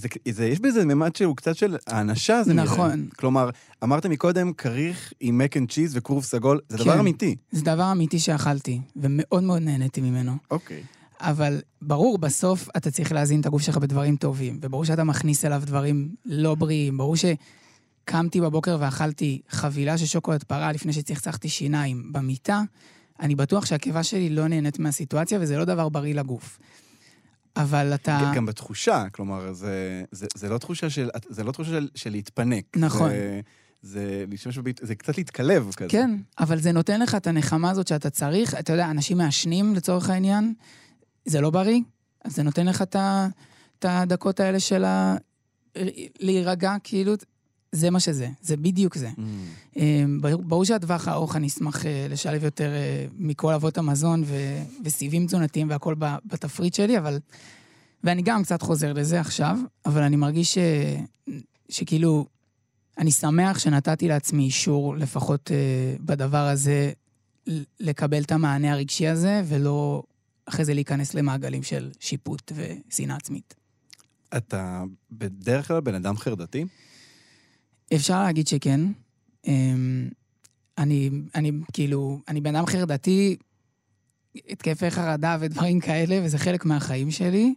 [0.00, 2.64] זה, זה, יש בזה ממד שהוא קצת של האנשה, זה נראה.
[2.64, 3.08] נכון.
[3.16, 3.50] כלומר,
[3.84, 6.98] אמרת מקודם, כריך עם mac and cheese וכרוב סגול, זה דבר כן.
[6.98, 7.36] אמיתי.
[7.50, 10.32] זה דבר אמיתי שאכלתי, ומאוד מאוד נהניתי ממנו.
[10.50, 10.82] אוקיי.
[11.20, 15.62] אבל ברור, בסוף אתה צריך להזין את הגוף שלך בדברים טובים, וברור שאתה מכניס אליו
[15.66, 16.98] דברים לא בריאים.
[16.98, 22.62] ברור שקמתי בבוקר ואכלתי חבילה של שוקולד פרה לפני שצחצחתי שיניים במיטה,
[23.20, 26.58] אני בטוח שהקיבה שלי לא נהנית מהסיטואציה, וזה לא דבר בריא לגוף.
[27.56, 28.32] אבל אתה...
[28.34, 32.76] גם בתחושה, כלומר, זה, זה, זה לא תחושה של, זה לא תחושה של, של להתפנק.
[32.76, 33.10] נכון.
[33.10, 33.40] זה,
[33.82, 35.88] זה, להשתמש בביט, זה קצת להתקלב כזה.
[35.88, 38.54] כן, אבל זה נותן לך את הנחמה הזאת שאתה צריך.
[38.54, 40.54] אתה יודע, אנשים מעשנים לצורך העניין,
[41.24, 41.80] זה לא בריא,
[42.24, 45.16] אז זה נותן לך את הדקות האלה של ה...
[46.20, 47.14] להירגע, כאילו,
[47.72, 49.08] זה מה שזה, זה בדיוק זה.
[49.08, 49.20] Mm.
[49.76, 50.04] אה,
[50.42, 55.70] ברור שהטווח הארוך, אני אשמח אה, לשלב יותר אה, מכל אבות המזון ו- וסיבים תזונתיים
[55.70, 57.18] והכל בתפריט שלי, אבל...
[58.04, 60.58] ואני גם קצת חוזר לזה עכשיו, אבל אני מרגיש ש...
[61.68, 62.26] שכאילו,
[62.98, 66.92] אני שמח שנתתי לעצמי אישור, לפחות אה, בדבר הזה,
[67.80, 70.02] לקבל את המענה הרגשי הזה, ולא
[70.46, 73.54] אחרי זה להיכנס למעגלים של שיפוט ושנאה עצמית.
[74.36, 76.64] אתה בדרך כלל בן אדם חרדתי?
[77.94, 78.80] אפשר להגיד שכן.
[79.46, 80.08] אמ,
[80.78, 83.36] אני, אני כאילו, אני בן אדם חרדתי,
[84.48, 87.54] התקפי חרדה ודברים כאלה, וזה חלק מהחיים שלי.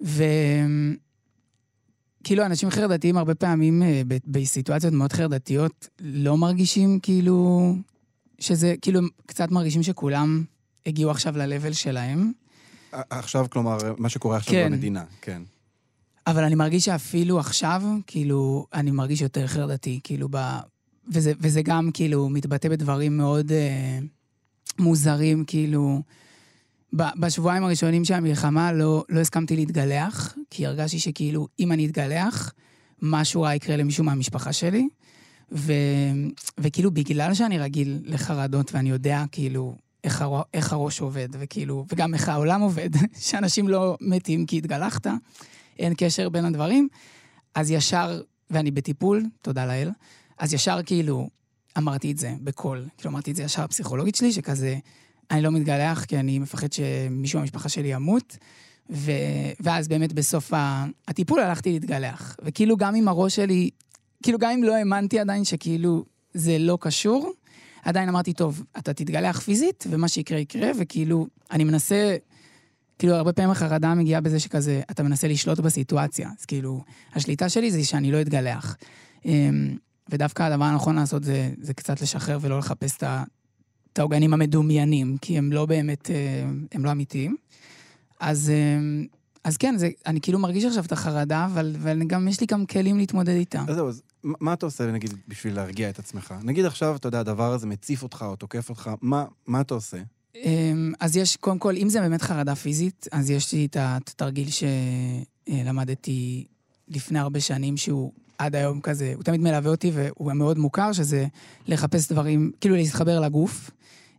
[0.00, 0.96] וכאילו,
[2.46, 7.74] אנשים חרדתיים הרבה פעמים אה, ב- בסיטואציות מאוד חרדתיות לא מרגישים כאילו,
[8.38, 10.44] שזה, כאילו, קצת מרגישים שכולם
[10.86, 12.32] הגיעו עכשיו ל-level שלהם.
[12.92, 14.72] עכשיו, כלומר, מה שקורה עכשיו כן.
[14.72, 15.42] במדינה, כן.
[16.26, 20.36] אבל אני מרגיש שאפילו עכשיו, כאילו, אני מרגיש יותר חרדתי, כאילו, ב...
[21.08, 23.98] וזה, וזה גם, כאילו, מתבטא בדברים מאוד אה,
[24.78, 26.02] מוזרים, כאילו...
[26.96, 32.52] ב, בשבועיים הראשונים של המלחמה לא, לא הסכמתי להתגלח, כי הרגשתי שכאילו, אם אני אתגלח,
[33.02, 34.88] משהו רע יקרה למישהו מהמשפחה שלי.
[35.52, 35.72] ו,
[36.58, 42.14] וכאילו, בגלל שאני רגיל לחרדות, ואני יודע, כאילו, איך, הר, איך הראש עובד, וכאילו, וגם
[42.14, 42.90] איך העולם עובד,
[43.28, 45.06] שאנשים לא מתים כי התגלחת,
[45.78, 46.88] אין קשר בין הדברים,
[47.54, 49.90] אז ישר, ואני בטיפול, תודה לאל,
[50.38, 51.28] אז ישר כאילו
[51.78, 52.88] אמרתי את זה בקול.
[52.98, 54.76] כאילו אמרתי את זה ישר לפסיכולוגית שלי, שכזה,
[55.30, 58.36] אני לא מתגלח כי אני מפחד שמישהו מהמשפחה שלי ימות,
[58.90, 59.10] ו...
[59.60, 60.52] ואז באמת בסוף.
[61.08, 62.36] הטיפול הלכתי להתגלח.
[62.42, 63.70] וכאילו גם אם הראש שלי,
[64.22, 67.32] כאילו גם אם לא האמנתי עדיין שכאילו זה לא קשור,
[67.82, 72.16] עדיין אמרתי, טוב, אתה תתגלח פיזית, ומה שיקרה יקרה, וכאילו, אני מנסה...
[72.98, 76.30] כאילו, הרבה פעמים החרדה מגיעה בזה שכזה, אתה מנסה לשלוט בסיטואציה.
[76.38, 78.76] אז כאילו, השליטה שלי זה שאני לא אתגלח.
[79.24, 79.76] אמ,
[80.08, 82.96] ודווקא הדבר הנכון לעשות זה, זה קצת לשחרר ולא לחפש
[83.92, 87.36] את העוגנים המדומיינים, כי הם לא באמת, אה, הם לא אמיתיים.
[88.20, 89.06] אז, אמ,
[89.44, 92.66] אז כן, זה, אני כאילו מרגיש עכשיו את החרדה, אבל, אבל גם יש לי גם
[92.66, 93.64] כלים להתמודד איתה.
[93.68, 96.34] אז זהו, אז מה אתה עושה, נגיד, בשביל להרגיע את עצמך?
[96.42, 99.98] נגיד עכשיו, אתה יודע, הדבר הזה מציף אותך או תוקף אותך, מה, מה אתה עושה?
[100.36, 104.48] אמ, אז יש, קודם כל, אם זה באמת חרדה פיזית, אז יש לי את התרגיל
[105.48, 106.46] שלמדתי
[106.88, 111.26] לפני הרבה שנים, שהוא עד היום כזה, הוא תמיד מלווה אותי והוא מאוד מוכר, שזה
[111.68, 113.70] לחפש דברים, כאילו להתחבר לגוף.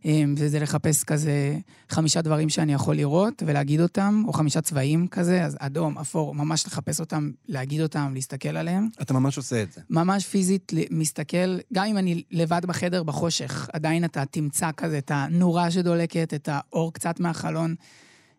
[0.06, 5.44] אמ, וזה לחפש כזה חמישה דברים שאני יכול לראות ולהגיד אותם, או חמישה צבעים כזה,
[5.44, 8.88] אז אדום, אפור, ממש לחפש אותם, להגיד אותם, להסתכל עליהם.
[9.02, 9.80] אתה ממש עושה את זה.
[9.90, 15.70] ממש פיזית מסתכל, גם אם אני לבד בחדר בחושך, עדיין אתה תמצא כזה את הנורה
[15.70, 17.74] שדולקת, את האור קצת מהחלון.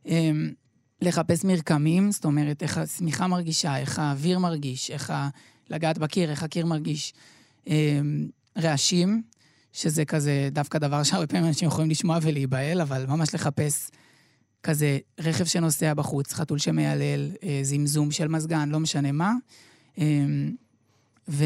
[0.06, 0.52] אמ,
[1.02, 5.30] לחפש מרקמים, זאת אומרת, איך השמיכה מרגישה, איך האוויר מרגיש, איך ה...
[5.70, 7.14] לגעת בקיר, איך הקיר מרגיש.
[7.68, 8.28] אמ,
[8.58, 9.22] רעשים,
[9.78, 13.90] שזה כזה דווקא דבר שהרבה פעמים אנשים יכולים לשמוע ולהיבהל, אבל ממש לחפש
[14.64, 19.34] כזה רכב שנוסע בחוץ, חתול שמיילל, אה, זמזום של מזגן, לא משנה מה.
[19.98, 20.56] אמ,
[21.28, 21.46] ו-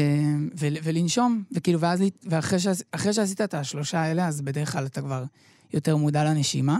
[0.60, 5.24] ו- ולנשום, וכאילו, ואז, ואחרי שעש- שעשית את השלושה האלה, אז בדרך כלל אתה כבר
[5.72, 6.78] יותר מודע לנשימה,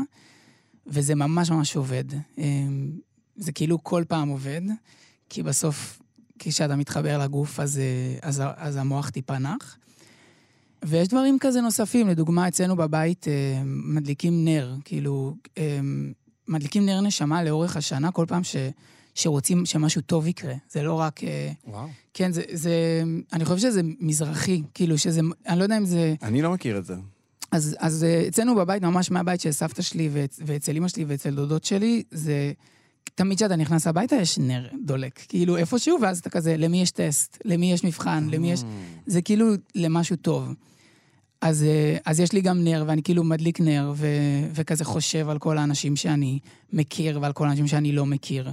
[0.87, 2.05] וזה ממש ממש עובד.
[2.39, 2.91] אמ,
[3.37, 4.63] זה כאילו כל פעם עובד,
[5.29, 6.03] כי בסוף,
[6.39, 9.77] כשאתה מתחבר לגוף, אז, אה, אז, אז המוח טיפה נח.
[10.85, 15.81] ויש דברים כזה נוספים, לדוגמה, אצלנו בבית אה, מדליקים נר, כאילו, אה,
[16.49, 18.57] מדליקים נר נשמה לאורך השנה, כל פעם ש,
[19.15, 20.55] שרוצים שמשהו טוב יקרה.
[20.71, 21.25] זה לא רק...
[21.25, 21.89] אה, וואו.
[22.15, 23.03] כן, זה, זה...
[23.33, 25.21] אני חושב שזה מזרחי, כאילו שזה...
[25.49, 26.15] אני לא יודע אם זה...
[26.23, 26.95] אני לא מכיר את זה.
[27.53, 31.35] אז, אז אה, אצלנו בבית, ממש מהבית של סבתא שלי ואצ, ואצל אמא שלי ואצל
[31.35, 32.53] דודות שלי, זה...
[33.15, 37.39] תמיד כשאתה נכנס הביתה יש נר דולק, כאילו איפשהו, ואז אתה כזה, למי יש טסט,
[37.45, 38.63] למי יש מבחן, למי יש...
[39.07, 40.49] זה כאילו למשהו טוב.
[41.41, 44.07] אז, אה, אז יש לי גם נר, ואני כאילו מדליק נר, ו,
[44.55, 46.39] וכזה חושב על כל האנשים שאני
[46.73, 48.53] מכיר ועל כל האנשים שאני לא מכיר.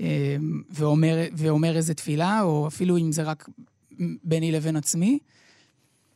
[0.00, 0.36] אה,
[0.70, 3.48] ואומר, ואומר איזה תפילה, או אפילו אם זה רק
[4.24, 5.18] ביני לבין עצמי.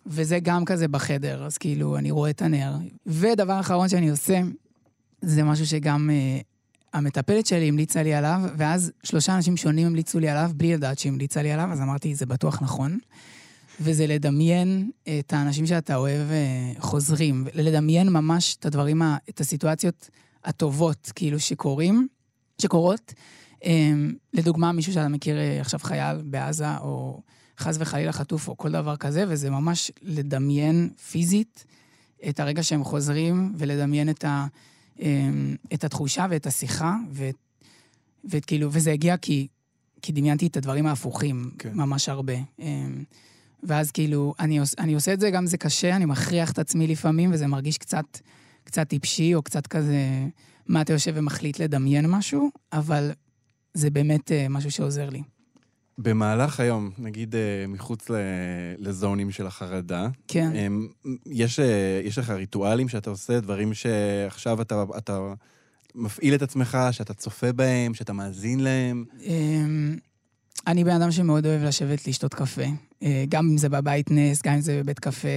[0.06, 2.72] וזה גם כזה בחדר, אז כאילו, אני רואה את הנר.
[3.06, 4.40] ודבר אחרון שאני עושה,
[5.22, 6.53] זה משהו שגם uh,
[6.94, 11.12] המטפלת שלי המליצה לי עליו, ואז שלושה אנשים שונים המליצו לי עליו, בלי לדעת שהיא
[11.12, 12.98] המליצה לי עליו, אז אמרתי, זה בטוח נכון.
[13.80, 20.10] וזה לדמיין את האנשים שאתה אוהב uh, חוזרים, לדמיין ממש את הדברים, את הסיטואציות
[20.44, 22.08] הטובות, כאילו, שקורים,
[22.62, 23.14] שקורות.
[23.60, 23.66] Um,
[24.32, 27.20] לדוגמה, מישהו שאתה מכיר uh, עכשיו חייל בעזה, או...
[27.58, 31.64] חס וחלילה חטוף או כל דבר כזה, וזה ממש לדמיין פיזית
[32.28, 34.48] את הרגע שהם חוזרים, ולדמיין את, ה, אמ,
[35.74, 37.30] את התחושה ואת השיחה, ו,
[38.24, 39.46] וכאילו, וזה הגיע כי,
[40.02, 41.74] כי דמיינתי את הדברים ההפוכים כן.
[41.74, 42.34] ממש הרבה.
[42.58, 43.04] אמ,
[43.62, 47.32] ואז כאילו, אני, אני עושה את זה, גם זה קשה, אני מכריח את עצמי לפעמים,
[47.32, 48.18] וזה מרגיש קצת,
[48.64, 50.26] קצת טיפשי, או קצת כזה,
[50.66, 53.12] מה אתה יושב ומחליט לדמיין משהו, אבל
[53.74, 55.22] זה באמת אה, משהו שעוזר לי.
[55.98, 58.10] במהלך היום, נגיד אה, מחוץ
[58.78, 60.52] לזונים של החרדה, כן.
[61.26, 65.20] יש, אה, יש לך ריטואלים שאתה עושה, דברים שעכשיו אתה, אתה
[65.94, 69.04] מפעיל את עצמך, שאתה צופה בהם, שאתה מאזין להם?
[69.22, 69.96] אמ,
[70.66, 72.62] אני בן אדם שמאוד אוהב לשבת לשתות קפה.
[73.02, 75.28] אה, גם אם זה בבית נס, גם אם זה בבית קפה.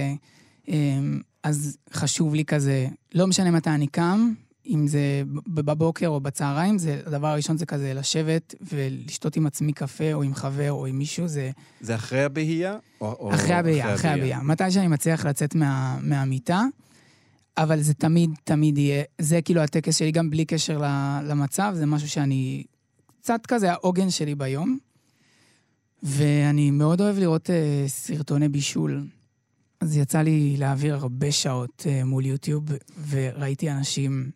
[0.68, 4.32] אמ, אז חשוב לי כזה, לא משנה מתי אני קם,
[4.66, 10.12] אם זה בבוקר או בצהריים, זה, הדבר הראשון זה כזה לשבת ולשתות עם עצמי קפה,
[10.12, 11.50] או עם חבר, או עם מישהו, זה...
[11.80, 12.76] זה אחרי הבהייה?
[13.00, 14.40] או, אחרי הבהייה, אחרי הבהייה.
[14.42, 16.64] מתי שאני מצליח לצאת מה, מהמיטה,
[17.58, 20.82] אבל זה תמיד, תמיד יהיה, זה כאילו הטקס שלי, גם בלי קשר
[21.24, 22.64] למצב, זה משהו שאני,
[23.20, 24.78] קצת כזה העוגן שלי ביום.
[26.02, 29.06] ואני מאוד אוהב לראות uh, סרטוני בישול.
[29.80, 32.64] אז יצא לי להעביר הרבה שעות uh, מול יוטיוב,
[33.08, 34.30] וראיתי אנשים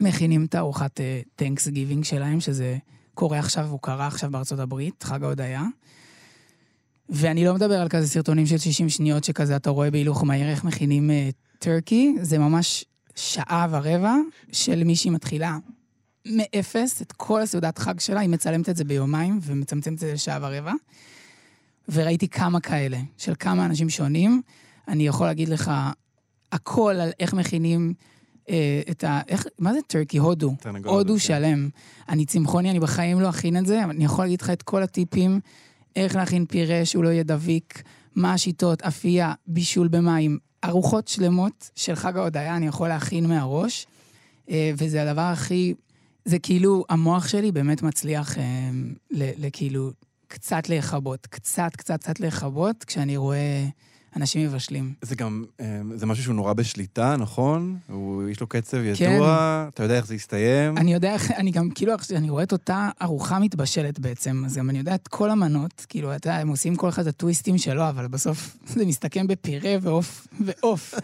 [0.00, 1.00] מכינים את הארוחת
[1.36, 2.76] טנקס uh, גיבינג שלהם, שזה
[3.14, 5.62] קורה עכשיו, הוא קרה עכשיו בארצות הברית, חג ההודיה.
[7.08, 10.64] ואני לא מדבר על כזה סרטונים של 60 שניות שכזה אתה רואה בהילוך מהיר איך
[10.64, 11.10] מכינים
[11.58, 14.14] טרקי, uh, זה ממש שעה ורבע
[14.52, 15.58] של מישהי מתחילה
[16.26, 20.38] מאפס את כל הסעודת חג שלה, היא מצלמת את זה ביומיים ומצמצמת את זה לשעה
[20.42, 20.72] ורבע.
[21.88, 24.42] וראיתי כמה כאלה, של כמה אנשים שונים.
[24.88, 25.72] אני יכול להגיד לך
[26.52, 28.15] הכל על איך מכינים אה,
[28.90, 29.20] את ה...
[29.28, 30.18] איך, מה זה טרקי?
[30.18, 30.54] הודו.
[30.84, 31.18] הודו.
[31.18, 31.68] שלם.
[32.08, 34.82] אני צמחוני, אני בחיים לא אכין את זה, אבל אני יכול להגיד לך את כל
[34.82, 35.40] הטיפים,
[35.96, 37.82] איך להכין פירה שהוא לא יהיה דביק,
[38.14, 43.86] מה השיטות, אפייה, בישול במים, ארוחות שלמות של חג ההודיה אני יכול להכין מהראש,
[44.50, 45.74] אה, וזה הדבר הכי...
[46.24, 48.70] זה כאילו, המוח שלי באמת מצליח אה,
[49.10, 49.90] לכאילו
[50.28, 53.66] קצת לכבות, קצת, קצת, קצת לכבות, כשאני רואה...
[54.16, 54.92] אנשים מבשלים.
[55.02, 57.78] זה גם, אה, זה משהו שהוא נורא בשליטה, נכון?
[57.88, 59.68] הוא, יש לו קצב ידוע, כן.
[59.74, 60.76] אתה יודע איך זה יסתיים.
[60.76, 64.70] אני יודע איך, אני גם, כאילו, אני רואה את אותה ארוחה מתבשלת בעצם, אז גם
[64.70, 67.88] אני יודע את כל המנות, כאילו, אתה יודע, הם עושים כל אחד את הטוויסטים שלו,
[67.88, 70.94] אבל בסוף זה מסתכם בפירה ועוף, ועוף.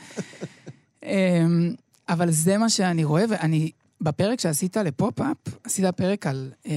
[1.05, 1.75] אמ,
[2.09, 3.71] אבל זה מה שאני רואה, ואני
[4.03, 6.73] בפרק שעשית לפופ-אפ, עשית פרק על, אה,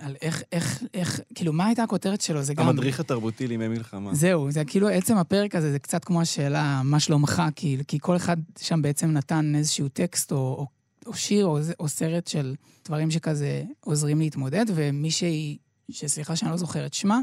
[0.00, 2.42] על איך, איך, איך, כאילו, מה הייתה הכותרת שלו?
[2.42, 2.68] זה גם...
[2.68, 4.14] המדריך התרבותי לימי מלחמה.
[4.14, 7.42] זהו, זה כאילו, עצם הפרק הזה, זה קצת כמו השאלה, מה שלומך?
[7.56, 10.66] כי, כי כל אחד שם בעצם נתן איזשהו טקסט או, או,
[11.06, 15.58] או שיר או, או סרט של דברים שכזה עוזרים להתמודד, ומישהי,
[15.90, 17.20] שסליחה שאני לא זוכרת שמה,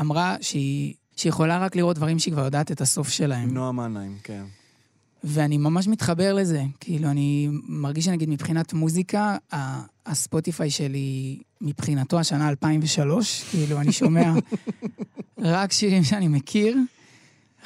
[0.00, 3.54] אמרה שהיא, שהיא יכולה רק לראות דברים שהיא כבר יודעת את הסוף שלהם.
[3.54, 4.44] נועה מנהיים, כן.
[5.24, 6.62] ואני ממש מתחבר לזה.
[6.80, 9.36] כאילו, אני מרגיש שנגיד מבחינת מוזיקה,
[10.06, 14.32] הספוטיפיי שלי, מבחינתו השנה 2003, כאילו, אני שומע
[15.38, 16.76] רק שירים שאני מכיר,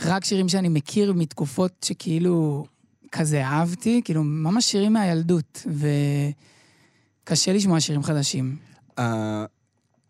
[0.04, 2.66] רק שירים שאני מכיר מתקופות שכאילו
[3.12, 5.66] כזה אהבתי, כאילו, ממש שירים מהילדות,
[7.24, 8.56] וקשה לשמוע שירים חדשים.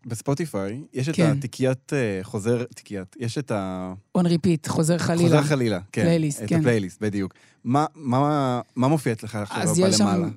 [0.07, 1.31] בספוטיפיי יש כן.
[1.31, 3.93] את התיקיית uh, חוזר, תיקיית, יש את ה...
[4.15, 5.23] on repeat, חוזר חלילה.
[5.23, 6.01] חוזר חלילה, כן.
[6.01, 6.55] פלייליסט, כן.
[6.55, 7.33] את הפלייליסט, בדיוק.
[7.63, 9.61] מה, מה, מה מופיע אצלך עכשיו?
[9.61, 10.29] אז יש שם,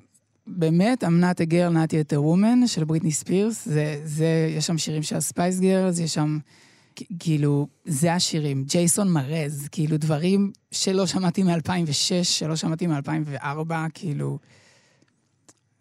[0.47, 3.65] באמת, I'm not a girl, not yet a woman, של בריטני ספירס.
[3.65, 6.39] זה, זה, יש שם שירים של הספייס גירלס, יש שם,
[7.19, 8.63] כאילו, זה השירים.
[8.67, 14.39] ג'ייסון מרז, כאילו, דברים שלא שמעתי מ-2006, שלא שמעתי מ-2004, כאילו...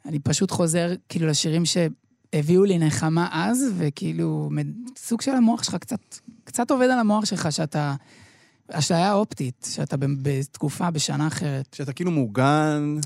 [0.07, 1.77] אני פשוט חוזר, כאילו, לשירים ש...
[2.33, 4.51] הביאו לי נחמה אז, וכאילו,
[4.97, 6.01] סוג של המוח שלך קצת,
[6.45, 7.95] קצת עובד על המוח שלך, שאתה...
[8.73, 11.75] אשליה אופטית, שאתה בתקופה, בשנה אחרת.
[11.75, 12.97] שאתה כאילו מוגן,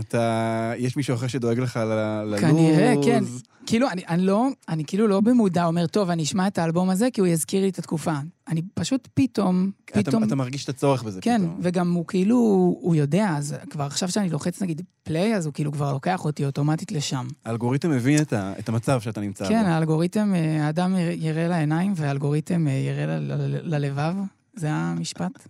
[0.00, 0.72] אתה...
[0.78, 2.40] יש מישהו אחר שדואג לך ללו"ז.
[2.40, 3.24] כנראה, כן.
[3.66, 7.08] כאילו, אני, אני לא, אני כאילו לא במודע אומר, טוב, אני אשמע את האלבום הזה,
[7.12, 8.14] כי הוא יזכיר לי את התקופה.
[8.48, 10.24] אני פשוט פתאום, אתה, פתאום...
[10.24, 11.60] אתה מרגיש את הצורך בזה כן, פתאום.
[11.62, 12.36] וגם הוא כאילו,
[12.80, 16.44] הוא יודע, אז כבר עכשיו שאני לוחץ נגיד פליי, אז הוא כאילו כבר לוקח אותי
[16.44, 17.26] אוטומטית לשם.
[17.44, 19.68] האלגוריתם מבין את, ה, את המצב שאתה נמצא כן, בו.
[19.68, 24.14] האלגוריתם, אה, האדם יראה לעיניים, והאלגוריתם אה, יראה ל- ללבב.
[24.56, 25.48] זה המשפט.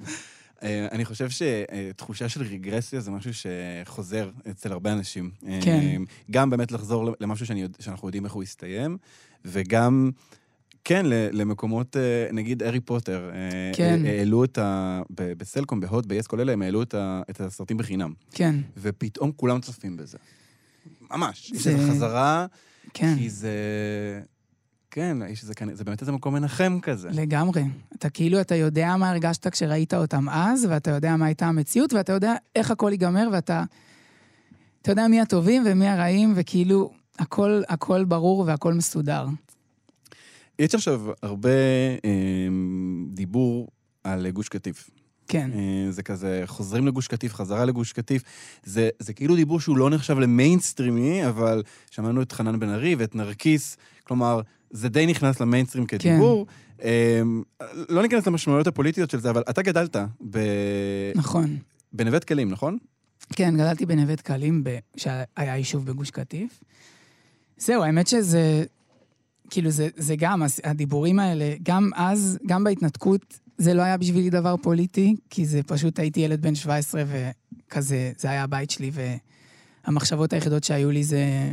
[0.62, 5.30] אה, אני חושב שתחושה של רגרסיה זה משהו שחוזר אצל הרבה אנשים.
[5.46, 6.02] אה, כן.
[6.30, 8.96] גם באמת לחזור למשהו שאני, שאנחנו יודעים איך הוא יסתיים,
[9.44, 10.10] וגם,
[10.84, 13.30] כן, למקומות, אה, נגיד הארי פוטר.
[13.74, 14.00] כן.
[14.06, 15.02] העלו את ה...
[15.10, 16.94] בסלקום, בהוט, ב-yes, כל אלה, הם העלו את,
[17.40, 18.12] הסרטים בחינם.
[18.32, 20.18] כן, ופתאום כולם צופים בזה.
[21.10, 21.50] ממש.
[21.54, 22.46] יש זה- איזו חזרה,
[22.94, 23.14] כן.
[23.18, 23.50] כי זה...
[24.96, 27.08] כן, יש איזה, כאן- זה באמת איזה מקום מנחם כזה.
[27.12, 27.62] לגמרי.
[27.94, 32.12] אתה כאילו, אתה יודע מה הרגשת כשראית אותם אז, ואתה יודע מה הייתה המציאות, ואתה
[32.12, 33.64] יודע איך הכל ייגמר, ואתה...
[34.82, 39.26] אתה יודע מי הטובים ומי הרעים, וכאילו, הכל, הכל ברור והכל מסודר.
[40.58, 41.50] יש עכשיו הרבה
[42.04, 42.48] אה,
[43.08, 43.68] דיבור
[44.04, 44.90] על גוש קטיף.
[45.28, 45.50] כן.
[45.54, 48.22] אה, זה כזה, חוזרים לגוש קטיף, חזרה לגוש קטיף.
[48.64, 53.14] זה, זה כאילו דיבור שהוא לא נחשב למיינסטרימי, אבל שמענו את חנן בן ארי ואת
[53.14, 56.46] נרקיס, כלומר, זה די נכנס למיינסטרים כדיבור.
[56.82, 57.22] אה,
[57.88, 59.96] לא ניכנס למשמעויות הפוליטיות של זה, אבל אתה גדלת
[60.30, 60.38] ב...
[61.14, 61.56] נכון.
[61.92, 62.78] בנווה דקלים, נכון?
[63.32, 66.60] כן, גדלתי בנווה דקלים, ב- שהיה יישוב בגוש קטיף.
[67.58, 68.64] זהו, האמת שזה,
[69.50, 74.54] כאילו, זה, זה גם, הדיבורים האלה, גם אז, גם בהתנתקות, זה לא היה בשבילי דבר
[74.62, 78.90] פוליטי, כי זה פשוט, הייתי ילד בן 17 וכזה, זה היה הבית שלי,
[79.84, 81.52] והמחשבות היחידות שהיו לי זה,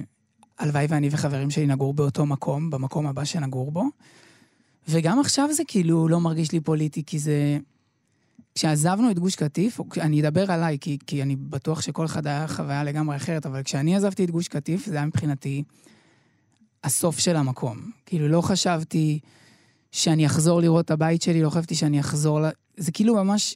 [0.59, 3.83] הלוואי ואני וחברים שלי נגור באותו מקום, במקום הבא שנגור בו.
[4.87, 7.57] וגם עכשיו זה כאילו לא מרגיש לי פוליטי, כי זה...
[8.55, 12.83] כשעזבנו את גוש קטיף, אני אדבר עליי, כי, כי אני בטוח שכל אחד היה חוויה
[12.83, 15.63] לגמרי אחרת, אבל כשאני עזבתי את גוש קטיף, זה היה מבחינתי
[16.83, 17.91] הסוף של המקום.
[18.05, 19.19] כאילו, לא חשבתי
[19.91, 22.49] שאני אחזור לראות את הבית שלי, לא חשבתי שאני אחזור ל...
[22.77, 23.55] זה כאילו ממש...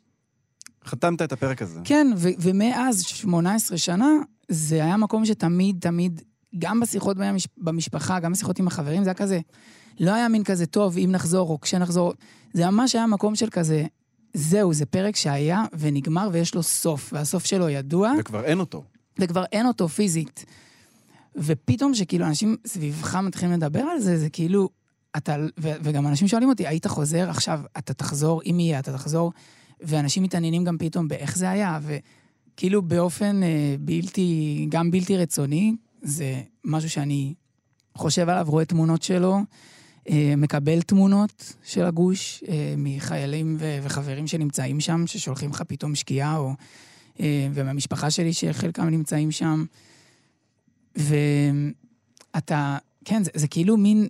[0.86, 1.79] חתמת את הפרק הזה.
[1.83, 4.10] כן, ו- ומאז 18 שנה,
[4.49, 6.21] זה היה מקום שתמיד, תמיד,
[6.60, 9.39] גם בשיחות במש- במשפחה, גם בשיחות עם החברים, זה היה כזה...
[9.99, 12.13] לא היה מין כזה, טוב, אם נחזור או כשנחזור,
[12.53, 13.86] זה ממש היה מקום של כזה,
[14.33, 18.83] זהו, זה פרק שהיה ונגמר ויש לו סוף, והסוף שלו ידוע, וכבר אין אותו.
[19.19, 20.45] וכבר אין אותו פיזית.
[21.36, 24.69] ופתאום שכאילו אנשים סביבך מתחילים לדבר על זה, זה כאילו,
[25.17, 29.31] אתה, ו, וגם אנשים שואלים אותי, היית חוזר עכשיו, אתה תחזור, אם יהיה, אתה תחזור,
[29.81, 36.41] ואנשים מתעניינים גם פתאום באיך זה היה, וכאילו באופן אה, בלתי, גם בלתי רצוני, זה
[36.63, 37.33] משהו שאני
[37.95, 39.39] חושב עליו, רואה תמונות שלו,
[40.10, 46.53] אה, מקבל תמונות של הגוש אה, מחיילים וחברים שנמצאים שם, ששולחים לך פתאום שקיעה, או...
[47.19, 49.65] אה, ומהמשפחה שלי, שחלקם נמצאים שם.
[50.95, 54.07] ואתה, כן, זה, זה כאילו מין,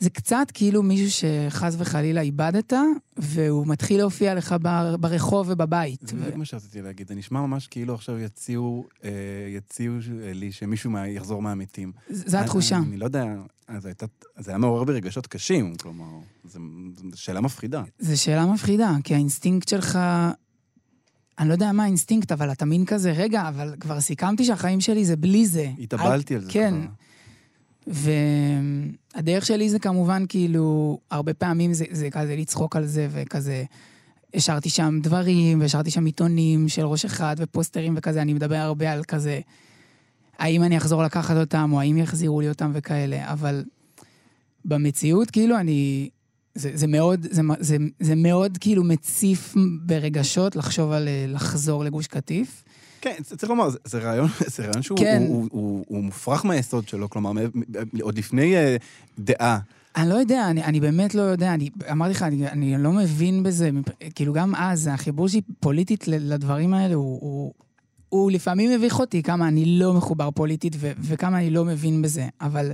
[0.00, 2.72] זה קצת כאילו מישהו שחס וחלילה איבדת,
[3.16, 6.00] והוא מתחיל להופיע לך בר, ברחוב ובבית.
[6.02, 6.20] זה ו...
[6.20, 7.08] בדיוק מה שרציתי להגיד.
[7.08, 9.10] זה נשמע ממש כאילו עכשיו יציעו, אה,
[9.56, 11.92] יציעו אה, לי שמישהו מה- יחזור מהמתים.
[12.10, 12.76] זו התחושה.
[12.76, 13.24] אני, אני לא יודע,
[13.68, 14.06] אז הייתה,
[14.38, 16.04] זה היה מעורר ברגשות קשים, כלומר,
[16.44, 16.60] זו
[17.14, 17.82] שאלה מפחידה.
[17.98, 19.98] זו שאלה מפחידה, כי האינסטינקט שלך...
[21.38, 25.04] אני לא יודע מה האינסטינקט, אבל אתה מין כזה, רגע, אבל כבר סיכמתי שהחיים שלי
[25.04, 25.70] זה בלי זה.
[25.78, 26.74] התאבלתי על זה כן.
[26.80, 27.07] כבר.
[27.88, 33.64] והדרך שלי זה כמובן כאילו, הרבה פעמים זה, זה כזה לצחוק על זה וכזה...
[34.34, 39.04] השארתי שם דברים, והשארתי שם עיתונים של ראש אחד ופוסטרים וכזה, אני מדבר הרבה על
[39.04, 39.40] כזה,
[40.38, 43.64] האם אני אחזור לקחת אותם, או האם יחזירו לי אותם וכאלה, אבל
[44.64, 46.08] במציאות, כאילו, אני...
[46.58, 49.54] זה, זה מאוד, זה, זה, זה מאוד כאילו מציף
[49.86, 52.64] ברגשות לחשוב על אה, לחזור לגוש קטיף.
[53.00, 55.24] כן, צריך לומר, זה, זה רעיון, זה רעיון שהוא כן.
[55.28, 57.32] הוא, הוא, הוא, הוא מופרך מהיסוד שלו, כלומר,
[58.00, 58.76] עוד לפני אה,
[59.18, 59.58] דעה.
[59.96, 63.42] אני לא יודע, אני, אני באמת לא יודע, אני אמרתי לך, אני, אני לא מבין
[63.42, 63.70] בזה,
[64.14, 67.52] כאילו גם אז, החיבור שלי פוליטית לדברים האלה הוא, הוא,
[68.08, 72.26] הוא לפעמים מביך אותי כמה אני לא מחובר פוליטית ו, וכמה אני לא מבין בזה,
[72.40, 72.72] אבל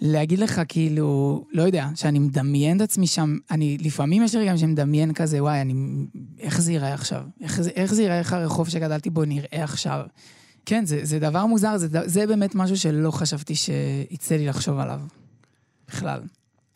[0.00, 4.58] להגיד לך כאילו, לא יודע, שאני מדמיין את עצמי שם, אני, לפעמים יש לי גם
[4.58, 5.74] שמדמיין כזה, וואי, אני,
[6.38, 7.22] איך זה ייראה עכשיו?
[7.40, 10.04] איך, איך זה ייראה, איך הרחוב שגדלתי בו נראה עכשיו?
[10.66, 15.00] כן, זה, זה דבר מוזר, זה, זה באמת משהו שלא חשבתי שיצא לי לחשוב עליו.
[15.88, 16.20] בכלל.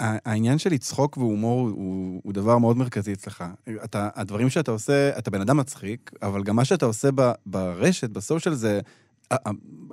[0.00, 3.44] העניין של לצחוק והומור הוא, הוא דבר מאוד מרכזי אצלך.
[3.84, 8.10] אתה, הדברים שאתה עושה, אתה בן אדם מצחיק, אבל גם מה שאתה עושה ב, ברשת,
[8.10, 8.80] בסושיאל, זה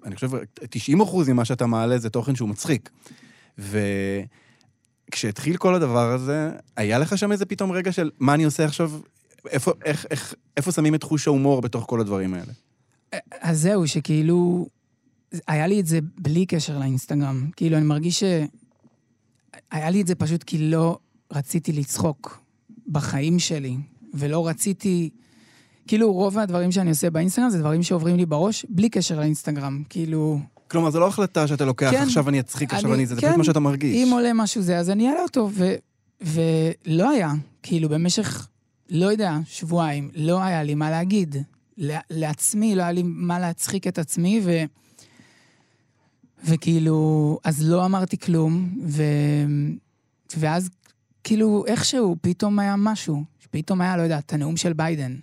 [0.05, 0.29] אני חושב,
[0.69, 2.89] 90 אחוז ממה שאתה מעלה זה תוכן שהוא מצחיק.
[3.57, 8.91] וכשהתחיל כל הדבר הזה, היה לך שם איזה פתאום רגע של מה אני עושה עכשיו,
[9.49, 12.53] איפה, איך, איך, איפה שמים את חוש ההומור בתוך כל הדברים האלה?
[13.41, 14.67] אז זהו, שכאילו,
[15.47, 17.49] היה לי את זה בלי קשר לאינסטגרם.
[17.55, 18.23] כאילו, אני מרגיש ש...
[19.71, 20.99] היה לי את זה פשוט כי לא
[21.31, 22.41] רציתי לצחוק
[22.87, 23.77] בחיים שלי,
[24.13, 25.09] ולא רציתי...
[25.87, 29.83] כאילו, רוב הדברים שאני עושה באינסטגרם זה דברים שעוברים לי בראש, בלי קשר לאינסטגרם.
[29.89, 30.39] כאילו...
[30.71, 33.05] כלומר, זו לא החלטה שאתה לוקח, כן, עכשיו אני אצחיק, עכשיו אני...
[33.05, 33.95] זה כן, פשוט מה שאתה מרגיש.
[33.95, 35.73] אם עולה משהו זה, אז אני אעלה אותו, ו...
[36.21, 37.33] ולא היה.
[37.63, 38.47] כאילו, במשך,
[38.89, 41.35] לא יודע, שבועיים, לא היה לי מה להגיד.
[42.09, 44.63] לעצמי, לא היה לי מה להצחיק את עצמי, ו...
[46.43, 49.03] וכאילו, אז לא אמרתי כלום, ו...
[50.37, 50.69] ואז
[51.23, 53.23] כאילו, איכשהו, פתאום היה משהו.
[53.51, 55.15] פתאום היה, לא יודע, את הנאום של ביידן,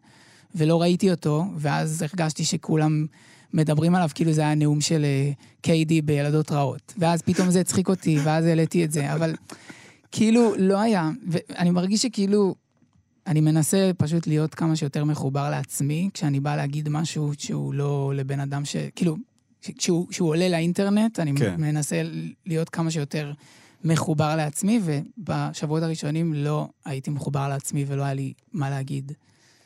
[0.54, 3.06] ולא ראיתי אותו, ואז הרגשתי שכולם
[3.52, 5.04] מדברים עליו כאילו זה היה נאום של
[5.60, 6.94] קיידי אה, בילדות רעות.
[6.98, 9.34] ואז פתאום זה הצחיק אותי, ואז העליתי את זה, אבל
[10.12, 11.10] כאילו, לא היה.
[11.26, 12.54] ואני מרגיש שכאילו,
[13.26, 18.40] אני מנסה פשוט להיות כמה שיותר מחובר לעצמי, כשאני בא להגיד משהו שהוא לא לבן
[18.40, 18.76] אדם ש...
[18.96, 19.16] כאילו,
[19.78, 21.54] כשהוא, כשהוא עולה לאינטרנט, אני כן.
[21.60, 22.02] מנסה
[22.46, 23.32] להיות כמה שיותר
[23.84, 29.12] מחובר לעצמי, ובשבועות הראשונים לא הייתי מחובר לעצמי ולא היה לי מה להגיד.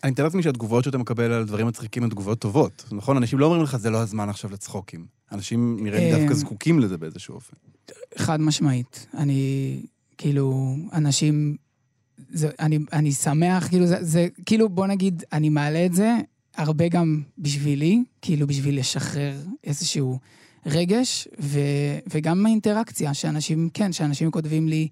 [0.05, 3.17] אני מתאר לעצמי שהתגובות שאתה מקבל על דברים מצחיקים הן תגובות טובות, נכון?
[3.17, 5.07] אנשים לא אומרים לך, זה לא הזמן עכשיו לצחוקים.
[5.33, 7.57] אנשים נראה לי דווקא אה, זקוקים לזה באיזשהו אופן.
[8.19, 9.07] חד משמעית.
[9.15, 9.81] אני,
[10.19, 11.57] כאילו, אנשים...
[12.31, 16.17] זה, אני, אני שמח, כאילו, זה, זה, כאילו, בוא נגיד, אני מעלה את זה
[16.57, 19.35] הרבה גם בשבילי, כאילו, בשביל לשחרר
[19.65, 20.19] איזשהו
[20.67, 21.61] רגש, ו,
[22.11, 24.89] וגם האינטראקציה, שאנשים, כן, שאנשים כותבים לי,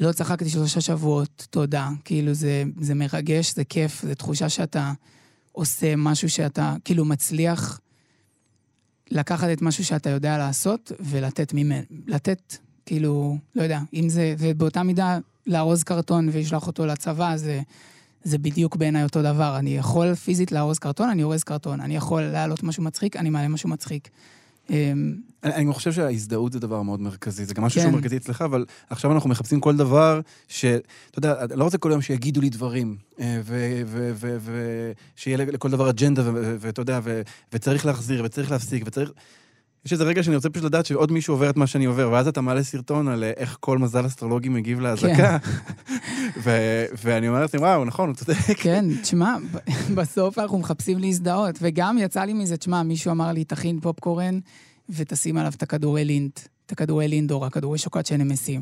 [0.00, 1.88] לא צחקתי שלושה שבועות, תודה.
[2.04, 4.92] כאילו, זה, זה מרגש, זה כיף, זו תחושה שאתה
[5.52, 7.80] עושה משהו שאתה, כאילו, מצליח
[9.10, 14.82] לקחת את משהו שאתה יודע לעשות ולתת ממנו, לתת, כאילו, לא יודע, אם זה, ובאותה
[14.82, 17.60] מידה לארוז קרטון ולשלוח אותו לצבא, זה,
[18.24, 19.56] זה בדיוק בעיניי אותו דבר.
[19.58, 21.80] אני יכול פיזית לארוז קרטון, אני אורז קרטון.
[21.80, 24.08] אני יכול להעלות משהו מצחיק, אני מעלה משהו מצחיק.
[25.44, 27.96] אני חושב שההזדהות זה דבר מאוד מרכזי, זה גם משהו שהוא כן.
[27.96, 30.64] מרכזי אצלך, אבל עכשיו אנחנו מחפשים כל דבר ש...
[30.64, 33.40] אתה יודע, אני לא רוצה כל יום שיגידו לי דברים, אה,
[35.16, 37.00] ושיהיה לכל דבר אג'נדה, ואתה יודע,
[37.52, 39.10] וצריך להחזיר, וצריך להפסיק, וצריך...
[39.86, 42.28] יש איזה רגע שאני רוצה פשוט לדעת שעוד מישהו עובר את מה שאני עובר, ואז
[42.28, 45.38] אתה מעלה סרטון על אה, איך כל מזל אסטרולוגי מגיב לאזעקה.
[45.38, 45.50] כן.
[47.04, 48.34] ואני אומר לעצמי, וואו, נכון, הוא צודק.
[48.56, 49.36] כן, תשמע,
[49.96, 54.38] בסוף אנחנו מחפשים להזדהות, וגם יצא לי מזה, תשמע, מישהו אמר לי, תכין פופקורן
[54.88, 58.60] ותשים עליו את הכדורי לינט, את הכדורי לינדור, הכדורי שוקולד שנמסים.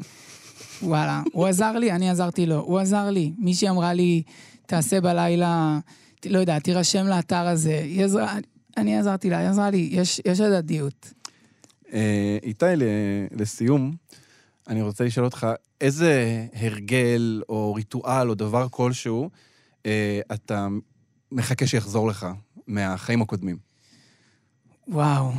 [0.82, 3.32] וואלה, הוא עזר לי, אני עזרתי לו, הוא עזר לי.
[3.38, 4.22] מישהי אמרה לי,
[4.66, 5.78] תעשה בלילה,
[6.26, 8.36] לא יודע, תירשם לאתר הזה, עזרה,
[8.76, 11.12] אני עזרתי לה, היא עזרה לי, יש, יש הדדיות.
[11.92, 12.64] אה, איתי,
[13.30, 13.96] לסיום,
[14.68, 15.46] אני רוצה לשאול אותך,
[15.80, 19.30] איזה הרגל או ריטואל או דבר כלשהו
[19.86, 20.68] אה, אתה
[21.32, 22.26] מחכה שיחזור לך
[22.66, 23.56] מהחיים הקודמים?
[24.88, 25.32] וואו.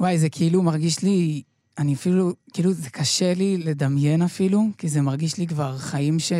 [0.00, 1.42] וואי, זה כאילו מרגיש לי,
[1.78, 6.32] אני אפילו, כאילו זה קשה לי לדמיין אפילו, כי זה מרגיש לי כבר חיים ש...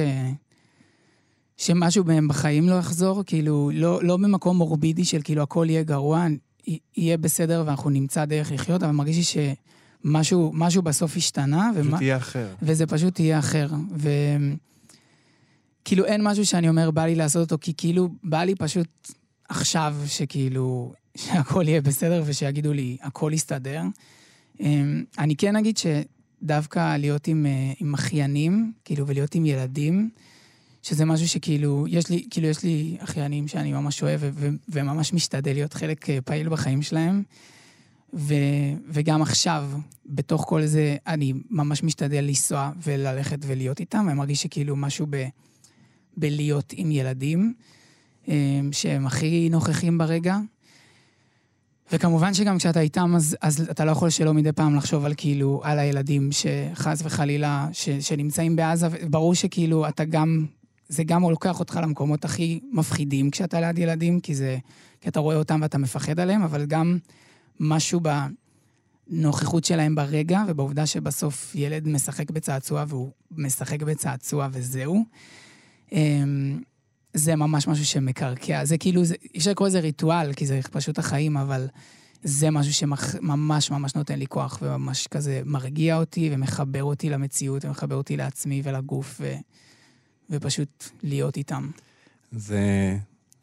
[1.61, 6.27] שמשהו מהם בחיים לא יחזור, כאילו, לא, לא במקום מורבידי של כאילו הכל יהיה גרוע,
[6.97, 9.23] יהיה בסדר ואנחנו נמצא דרך לחיות, אבל מרגיש לי
[10.05, 11.71] שמשהו משהו בסוף השתנה.
[11.75, 12.49] פשוט ומה, יהיה אחר.
[12.63, 13.69] וזה פשוט יהיה אחר.
[15.83, 19.11] וכאילו אין משהו שאני אומר, בא לי לעשות אותו, כי כאילו, בא לי פשוט
[19.49, 23.83] עכשיו שכאילו, שהכל יהיה בסדר ושיגידו לי, הכל יסתדר.
[24.61, 30.11] אמ, אני כן אגיד שדווקא להיות עם, אה, עם אחיינים, כאילו, ולהיות עם ילדים,
[30.83, 34.21] שזה משהו שכאילו, יש לי, כאילו, יש לי אחיינים שאני ממש אוהב
[34.69, 37.23] וממש משתדל להיות חלק אה, פעיל בחיים שלהם.
[38.15, 38.35] ו-
[38.89, 39.71] וגם עכשיו,
[40.07, 45.29] בתוך כל זה, אני ממש משתדל לנסוע וללכת ולהיות איתם, ואני מרגיש שכאילו משהו ב-
[46.17, 47.55] בלהיות עם ילדים,
[48.29, 50.39] אה, שהם הכי נוכחים ברגע.
[51.93, 55.61] וכמובן שגם כשאתה איתם, אז, אז אתה לא יכול שלא מדי פעם לחשוב על כאילו,
[55.65, 60.47] על הילדים שחס וחלילה, ש, שנמצאים בעזה, וברור שכאילו אתה גם
[60.91, 64.59] זה גם לוקח אותך למקומות הכי מפחידים כשאתה ליד ילדים, כי, זה,
[65.01, 66.99] כי אתה רואה אותם ואתה מפחד עליהם, אבל גם
[67.61, 68.01] משהו
[69.11, 75.05] בנוכחות שלהם ברגע, ובעובדה שבסוף ילד משחק בצעצוע והוא משחק בצעצוע וזהו.
[75.93, 76.61] אמ,
[77.15, 78.65] זה ממש משהו שמקרקע.
[78.65, 81.69] זה כאילו, זה, אפשר לקרוא לזה ריטואל, כי זה פשוט החיים, אבל
[82.23, 87.97] זה משהו שממש ממש נותן לי כוח, וממש כזה מרגיע אותי ומחבר אותי למציאות, ומחבר
[87.97, 89.21] אותי לעצמי ולגוף.
[89.21, 89.35] ו...
[90.31, 91.71] ופשוט להיות איתם.
[92.33, 92.97] זה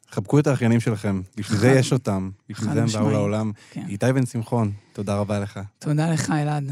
[0.10, 3.12] חבקו את האחיינים שלכם, בשביל זה יש אותם, בשביל זה הם באו.
[3.12, 3.52] לעולם.
[3.72, 3.86] כן.
[3.90, 5.60] איתי בן שמחון, תודה רבה לך.
[5.80, 6.72] תודה לך, אלעד.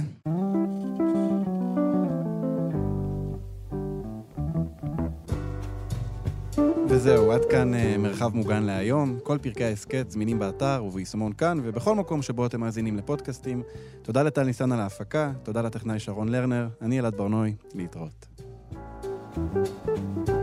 [6.89, 9.20] וזהו, עד כאן אה, מרחב מוגן להיום.
[9.24, 13.63] כל פרקי ההסכת זמינים באתר וביישומון כאן, ובכל מקום שבו אתם מאזינים לפודקאסטים.
[14.01, 18.34] תודה לטל ניסן על ההפקה, תודה לטכנאי שרון לרנר, אני אלעד ברנוי, להתראות.
[19.38, 20.34] うん。